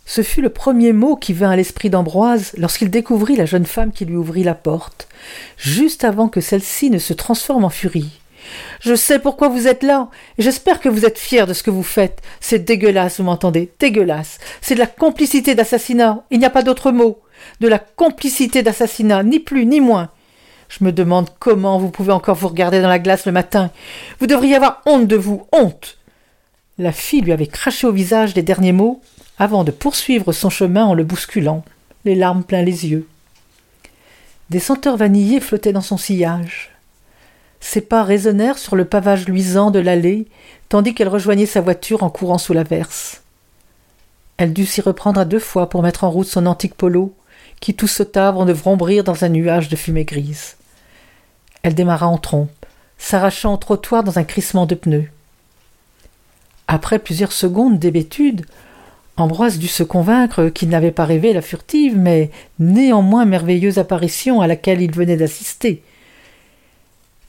Ce 0.07 0.23
fut 0.23 0.43
le 0.43 0.51
premier 0.51 0.93
mot 0.93 1.17
qui 1.17 1.33
vint 1.33 1.51
à 1.51 1.57
l'esprit 1.57 1.89
d'Ambroise 1.91 2.53
lorsqu'il 2.59 2.91
découvrit 2.91 3.37
la 3.37 3.47
jeune 3.47 3.65
femme 3.65 3.93
qui 3.93 4.05
lui 4.05 4.17
ouvrit 4.17 4.45
la 4.45 4.55
porte, 4.55 5.09
juste 5.57 6.05
avant 6.05 6.29
que 6.29 6.41
celle-ci 6.41 6.91
ne 6.91 6.99
se 6.99 7.15
transforme 7.15 7.65
en 7.65 7.71
furie. 7.71 8.21
Je 8.81 8.95
sais 8.95 9.19
pourquoi 9.19 9.49
vous 9.49 9.67
êtes 9.67 9.83
là, 9.83 10.09
et 10.37 10.43
j'espère 10.43 10.81
que 10.81 10.91
vous 10.91 11.07
êtes 11.07 11.19
fier 11.19 11.47
de 11.47 11.55
ce 11.55 11.63
que 11.63 11.71
vous 11.71 11.83
faites. 11.83 12.21
C'est 12.41 12.65
dégueulasse, 12.65 13.19
vous 13.19 13.25
m'entendez 13.25 13.73
Dégueulasse. 13.81 14.39
C'est 14.61 14.75
de 14.75 14.81
la 14.81 14.87
complicité 14.87 15.55
d'assassinat. 15.55 16.25
Il 16.31 16.39
n'y 16.39 16.45
a 16.45 16.51
pas 16.51 16.63
d'autre 16.63 16.93
mot. 16.93 17.21
De 17.61 17.69
la 17.69 17.79
complicité 17.79 18.63
d'assassinat, 18.63 19.23
ni 19.23 19.41
plus 19.41 19.65
ni 19.65 19.81
moins. 19.81 20.11
Je 20.69 20.85
me 20.85 20.93
demande 20.93 21.31
comment 21.39 21.79
vous 21.79 21.91
pouvez 21.91 22.13
encore 22.13 22.37
vous 22.37 22.49
regarder 22.49 22.83
dans 22.83 22.89
la 22.89 22.99
glace 22.99 23.27
le 23.27 23.33
matin. 23.33 23.71
Vous 24.21 24.27
devriez 24.27 24.57
avoir 24.57 24.83
honte 24.85 25.07
de 25.07 25.17
vous, 25.17 25.47
honte. 25.53 25.99
La 26.79 26.91
fille 26.91 27.21
lui 27.21 27.33
avait 27.33 27.47
craché 27.47 27.87
au 27.87 27.93
visage 27.93 28.35
les 28.35 28.43
derniers 28.43 28.73
mots 28.73 29.01
avant 29.39 29.63
de 29.63 29.71
poursuivre 29.71 30.33
son 30.33 30.51
chemin 30.51 30.85
en 30.85 30.95
le 30.95 31.05
bousculant, 31.05 31.65
les 32.05 32.17
larmes 32.17 32.43
plein 32.43 32.63
les 32.63 32.87
yeux. 32.87 33.07
Des 34.51 34.59
senteurs 34.59 34.97
vanillées 34.97 35.41
flottaient 35.41 35.73
dans 35.73 35.81
son 35.81 35.97
sillage. 35.97 36.71
Ses 37.61 37.81
pas 37.81 38.03
résonnèrent 38.03 38.59
sur 38.59 38.75
le 38.75 38.85
pavage 38.85 39.27
luisant 39.27 39.71
de 39.71 39.79
l'allée, 39.79 40.27
tandis 40.69 40.95
qu'elle 40.95 41.09
rejoignait 41.09 41.47
sa 41.47 41.61
voiture 41.61 42.03
en 42.03 42.11
courant 42.11 42.39
sous 42.39 42.53
l'averse. 42.53 43.23
Elle 44.37 44.53
dut 44.53 44.67
s'y 44.67 44.81
reprendre 44.81 45.21
à 45.21 45.25
deux 45.25 45.39
fois 45.39 45.71
pour 45.71 45.83
mettre 45.83 46.03
en 46.03 46.11
route 46.11 46.27
son 46.27 46.45
antique 46.45 46.75
polo, 46.75 47.15
qui 47.61 47.75
tout 47.75 47.87
sauta 47.87 48.29
avant 48.29 48.45
de 48.45 48.53
vrombrir 48.53 49.05
dans 49.05 49.25
un 49.25 49.29
nuage 49.29 49.69
de 49.69 49.77
fumée 49.77 50.05
grise. 50.05 50.57
Elle 51.63 51.75
démarra 51.75 52.09
en 52.09 52.19
trompe, 52.19 52.51
s'arrachant 52.99 53.55
au 53.55 53.59
trottoir 53.59 54.03
dans 54.03 54.19
un 54.19 54.25
crissement 54.25 54.67
de 54.67 54.75
pneus. 54.75 55.09
Après 56.69 56.99
plusieurs 56.99 57.33
secondes 57.33 57.79
d'hébétude, 57.79 58.45
Ambroise 59.17 59.59
dut 59.59 59.69
se 59.69 59.85
convaincre 59.85 60.49
qu'il 60.49 60.69
n'avait 60.71 60.91
pas 60.91 61.05
rêvé 61.05 61.33
la 61.33 61.41
furtive, 61.41 61.97
mais 61.97 62.31
néanmoins 62.59 63.25
merveilleuse 63.25 63.79
apparition 63.79 64.41
à 64.41 64.49
laquelle 64.49 64.83
il 64.83 64.91
venait 64.91 65.17
d'assister. 65.17 65.83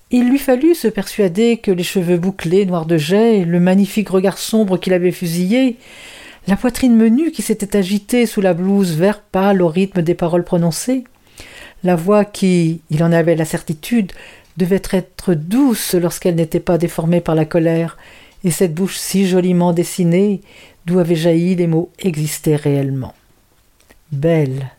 Il 0.09 0.27
lui 0.27 0.39
fallut 0.39 0.73
se 0.73 0.87
persuader 0.87 1.57
que 1.57 1.71
les 1.71 1.83
cheveux 1.83 2.17
bouclés, 2.17 2.65
noirs 2.65 2.87
de 2.87 2.97
jet, 2.97 3.45
le 3.45 3.59
magnifique 3.59 4.09
regard 4.09 4.39
sombre 4.39 4.77
qu'il 4.77 4.93
avait 4.93 5.11
fusillé, 5.11 5.77
la 6.47 6.55
poitrine 6.55 6.95
menue 6.95 7.31
qui 7.31 7.43
s'était 7.43 7.77
agitée 7.77 8.25
sous 8.25 8.41
la 8.41 8.55
blouse 8.55 8.95
vert 8.95 9.21
pâle 9.21 9.61
au 9.61 9.67
rythme 9.67 10.01
des 10.01 10.15
paroles 10.15 10.43
prononcées, 10.43 11.03
la 11.83 11.95
voix 11.95 12.25
qui, 12.25 12.81
il 12.89 13.03
en 13.03 13.11
avait 13.11 13.35
la 13.35 13.45
certitude, 13.45 14.11
devait 14.57 14.81
être 14.91 15.35
douce 15.35 15.93
lorsqu'elle 15.93 16.35
n'était 16.35 16.59
pas 16.59 16.79
déformée 16.79 17.21
par 17.21 17.35
la 17.35 17.45
colère, 17.45 17.97
et 18.45 18.51
cette 18.51 18.75
bouche 18.75 18.97
si 18.97 19.27
joliment 19.27 19.73
dessinée, 19.73 20.39
d'où 20.85 20.99
avaient 20.99 21.15
jailli 21.15 21.55
les 21.55 21.67
mots 21.67 21.91
existaient 21.99 22.55
réellement. 22.55 23.13
Belle. 24.11 24.71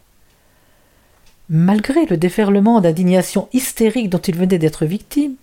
Malgré 1.51 2.07
le 2.07 2.17
déferlement 2.17 2.81
d'indignation 2.81 3.49
hystérique 3.53 4.09
dont 4.09 4.19
il 4.19 4.37
venait 4.37 4.59
d'être 4.59 4.87
victime, 4.87 5.35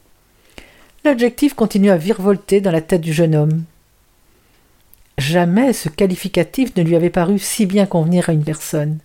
l'adjectif 1.03 1.53
continua 1.53 1.93
à 1.93 1.97
virevolter 1.97 2.61
dans 2.61 2.71
la 2.71 2.81
tête 2.81 3.01
du 3.01 3.13
jeune 3.13 3.35
homme. 3.35 3.63
Jamais 5.17 5.73
ce 5.73 5.89
qualificatif 5.89 6.75
ne 6.77 6.83
lui 6.83 6.95
avait 6.95 7.09
paru 7.09 7.37
si 7.39 7.65
bien 7.65 7.85
convenir 7.85 8.29
à 8.29 8.33
une 8.33 8.45
personne. 8.45 8.99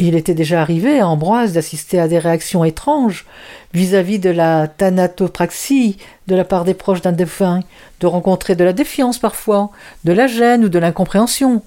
Il 0.00 0.16
était 0.16 0.34
déjà 0.34 0.60
arrivé 0.60 0.98
à 0.98 1.06
Ambroise 1.06 1.52
d'assister 1.52 2.00
à 2.00 2.08
des 2.08 2.18
réactions 2.18 2.64
étranges 2.64 3.26
vis-à-vis 3.72 4.18
de 4.18 4.30
la 4.30 4.66
thanatopraxie 4.66 5.98
de 6.26 6.34
la 6.34 6.44
part 6.44 6.64
des 6.64 6.74
proches 6.74 7.02
d'un 7.02 7.12
défunt, 7.12 7.60
de 8.00 8.06
rencontrer 8.06 8.56
de 8.56 8.64
la 8.64 8.72
défiance 8.72 9.18
parfois, 9.18 9.70
de 10.04 10.12
la 10.12 10.26
gêne 10.26 10.64
ou 10.64 10.68
de 10.68 10.78
l'incompréhension. 10.78 11.62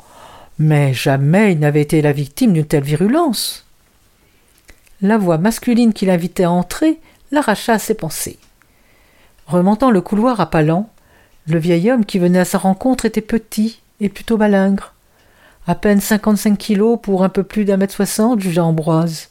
Mais 0.60 0.94
jamais 0.94 1.54
il 1.54 1.60
n'avait 1.60 1.82
été 1.82 2.02
la 2.02 2.12
victime 2.12 2.54
d'une 2.54 2.66
telle 2.66 2.84
virulence. 2.84 3.66
La 5.02 5.18
voix 5.18 5.38
masculine 5.38 5.94
qui 5.94 6.06
l'invitait 6.06 6.44
à 6.44 6.52
entrer 6.52 7.00
l'arracha 7.32 7.74
à 7.74 7.80
ses 7.80 7.94
pensées. 7.94 8.40
Remontant 9.46 9.92
le 9.92 10.02
couloir 10.02 10.42
à 10.42 10.50
pas 10.50 10.64
lents, 10.64 10.90
le 11.46 11.60
vieil 11.60 11.92
homme 11.92 12.04
qui 12.04 12.20
venait 12.20 12.40
à 12.40 12.46
sa 12.46 12.58
rencontre 12.58 13.06
était 13.06 13.22
petit 13.22 13.80
et 14.02 14.10
plutôt 14.10 14.38
malingre 14.38 14.94
à 15.68 15.76
peine 15.76 16.00
cinquante-cinq 16.00 16.58
kilos 16.58 16.98
pour 17.02 17.24
un 17.24 17.30
peu 17.30 17.44
plus 17.44 17.66
d'un 17.66 17.78
mètre 17.78 17.94
soixante, 17.94 18.40
jugea 18.40 18.64
Ambroise. 18.64 19.30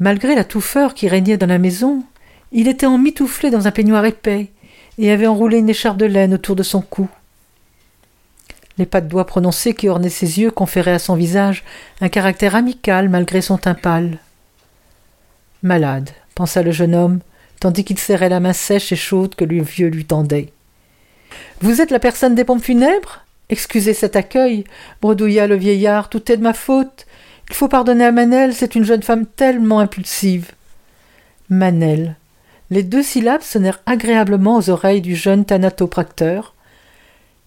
Malgré 0.00 0.34
la 0.34 0.44
touffeur 0.44 0.94
qui 0.94 1.08
régnait 1.08 1.36
dans 1.36 1.46
la 1.46 1.58
maison, 1.58 2.02
il 2.50 2.66
était 2.66 2.86
emmitouflé 2.86 3.50
dans 3.50 3.68
un 3.68 3.70
peignoir 3.70 4.04
épais 4.04 4.50
et 4.98 5.12
avait 5.12 5.28
enroulé 5.28 5.58
une 5.58 5.70
écharpe 5.70 5.96
de 5.96 6.06
laine 6.06 6.34
autour 6.34 6.56
de 6.56 6.64
son 6.64 6.80
cou. 6.80 7.08
Les 8.76 8.86
pas 8.86 9.00
de 9.00 9.08
doigts 9.08 9.26
prononcés 9.26 9.74
qui 9.74 9.88
ornaient 9.88 10.08
ses 10.08 10.40
yeux 10.40 10.50
conféraient 10.50 10.92
à 10.92 10.98
son 10.98 11.14
visage 11.14 11.62
un 12.00 12.08
caractère 12.08 12.56
amical 12.56 13.08
malgré 13.08 13.40
son 13.40 13.56
teint 13.56 13.74
pâle. 13.74 14.18
Malade, 15.62 16.10
pensa 16.34 16.62
le 16.62 16.72
jeune 16.72 16.96
homme, 16.96 17.20
tandis 17.60 17.84
qu'il 17.84 17.98
serrait 17.98 18.28
la 18.28 18.40
main 18.40 18.52
sèche 18.52 18.90
et 18.90 18.96
chaude 18.96 19.36
que 19.36 19.44
le 19.44 19.62
vieux 19.62 19.88
lui 19.88 20.04
tendait. 20.04 20.52
Vous 21.60 21.80
êtes 21.80 21.92
la 21.92 22.00
personne 22.00 22.34
des 22.34 22.44
pompes 22.44 22.64
funèbres? 22.64 23.23
Excusez 23.50 23.94
cet 23.94 24.16
accueil, 24.16 24.64
bredouilla 25.02 25.46
le 25.46 25.56
vieillard, 25.56 26.08
tout 26.08 26.30
est 26.32 26.36
de 26.36 26.42
ma 26.42 26.54
faute. 26.54 27.06
Il 27.48 27.54
faut 27.54 27.68
pardonner 27.68 28.04
à 28.04 28.12
Manel, 28.12 28.54
c'est 28.54 28.74
une 28.74 28.84
jeune 28.84 29.02
femme 29.02 29.26
tellement 29.26 29.80
impulsive. 29.80 30.52
Manel. 31.50 32.16
Les 32.70 32.82
deux 32.82 33.02
syllabes 33.02 33.42
sonnèrent 33.42 33.80
agréablement 33.84 34.56
aux 34.56 34.70
oreilles 34.70 35.02
du 35.02 35.14
jeune 35.14 35.44
thanatopracteur. 35.44 36.54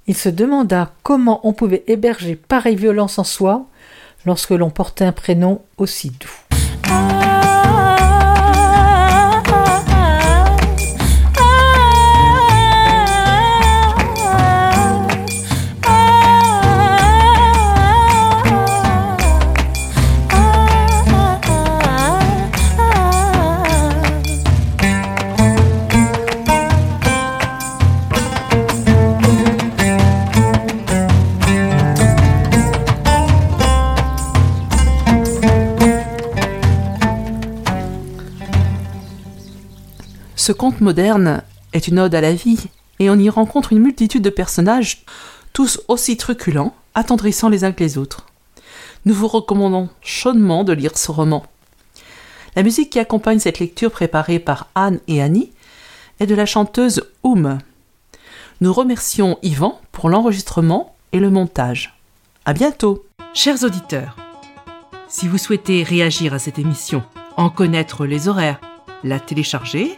Il 0.06 0.16
se 0.16 0.30
demanda 0.30 0.94
comment 1.04 1.42
on 1.44 1.54
pouvait 1.54 1.84
héberger 1.88 2.36
pareille 2.36 2.76
violence 2.76 3.18
en 3.18 3.24
soi 3.24 3.66
lorsque 4.26 4.52
l'on 4.52 4.70
portait 4.70 5.06
un 5.06 5.12
prénom 5.12 5.62
aussi 5.78 6.12
doux. 6.12 6.47
Ce 40.48 40.54
conte 40.54 40.80
moderne 40.80 41.44
est 41.74 41.90
une 41.90 42.00
ode 42.00 42.16
à 42.16 42.22
la 42.22 42.32
vie, 42.32 42.70
et 43.00 43.10
on 43.10 43.20
y 43.20 43.30
rencontre 43.30 43.74
une 43.74 43.82
multitude 43.82 44.22
de 44.22 44.30
personnages, 44.30 45.04
tous 45.52 45.82
aussi 45.90 46.16
truculents, 46.16 46.74
attendrissant 46.96 47.50
les 47.50 47.66
uns 47.66 47.74
que 47.74 47.84
les 47.84 47.98
autres. 47.98 48.28
Nous 49.04 49.14
vous 49.14 49.28
recommandons 49.28 49.90
chaudement 50.00 50.64
de 50.64 50.72
lire 50.72 50.98
ce 50.98 51.12
roman. 51.12 51.46
La 52.56 52.64
musique 52.64 52.92
qui 52.92 53.00
accompagne 53.00 53.40
cette 53.40 53.60
lecture 53.60 53.92
préparée 53.92 54.40
par 54.40 54.68
Anne 54.74 55.02
et 55.10 55.22
Annie 55.22 55.52
est 56.22 56.28
de 56.28 56.36
la 56.36 56.46
chanteuse 56.46 57.04
Oum. 57.24 57.58
Nous 58.62 58.72
remercions 58.72 59.40
Yvan 59.44 59.82
pour 59.92 60.08
l'enregistrement 60.08 60.96
et 61.12 61.20
le 61.20 61.30
montage. 61.30 62.00
À 62.46 62.54
bientôt. 62.54 63.06
Chers 63.34 63.66
auditeurs, 63.66 64.16
si 65.10 65.28
vous 65.28 65.38
souhaitez 65.38 65.84
réagir 65.84 66.34
à 66.34 66.40
cette 66.40 66.58
émission, 66.58 67.04
en 67.36 67.50
connaître 67.50 68.06
les 68.06 68.30
horaires, 68.30 68.62
la 69.04 69.20
télécharger 69.20 69.98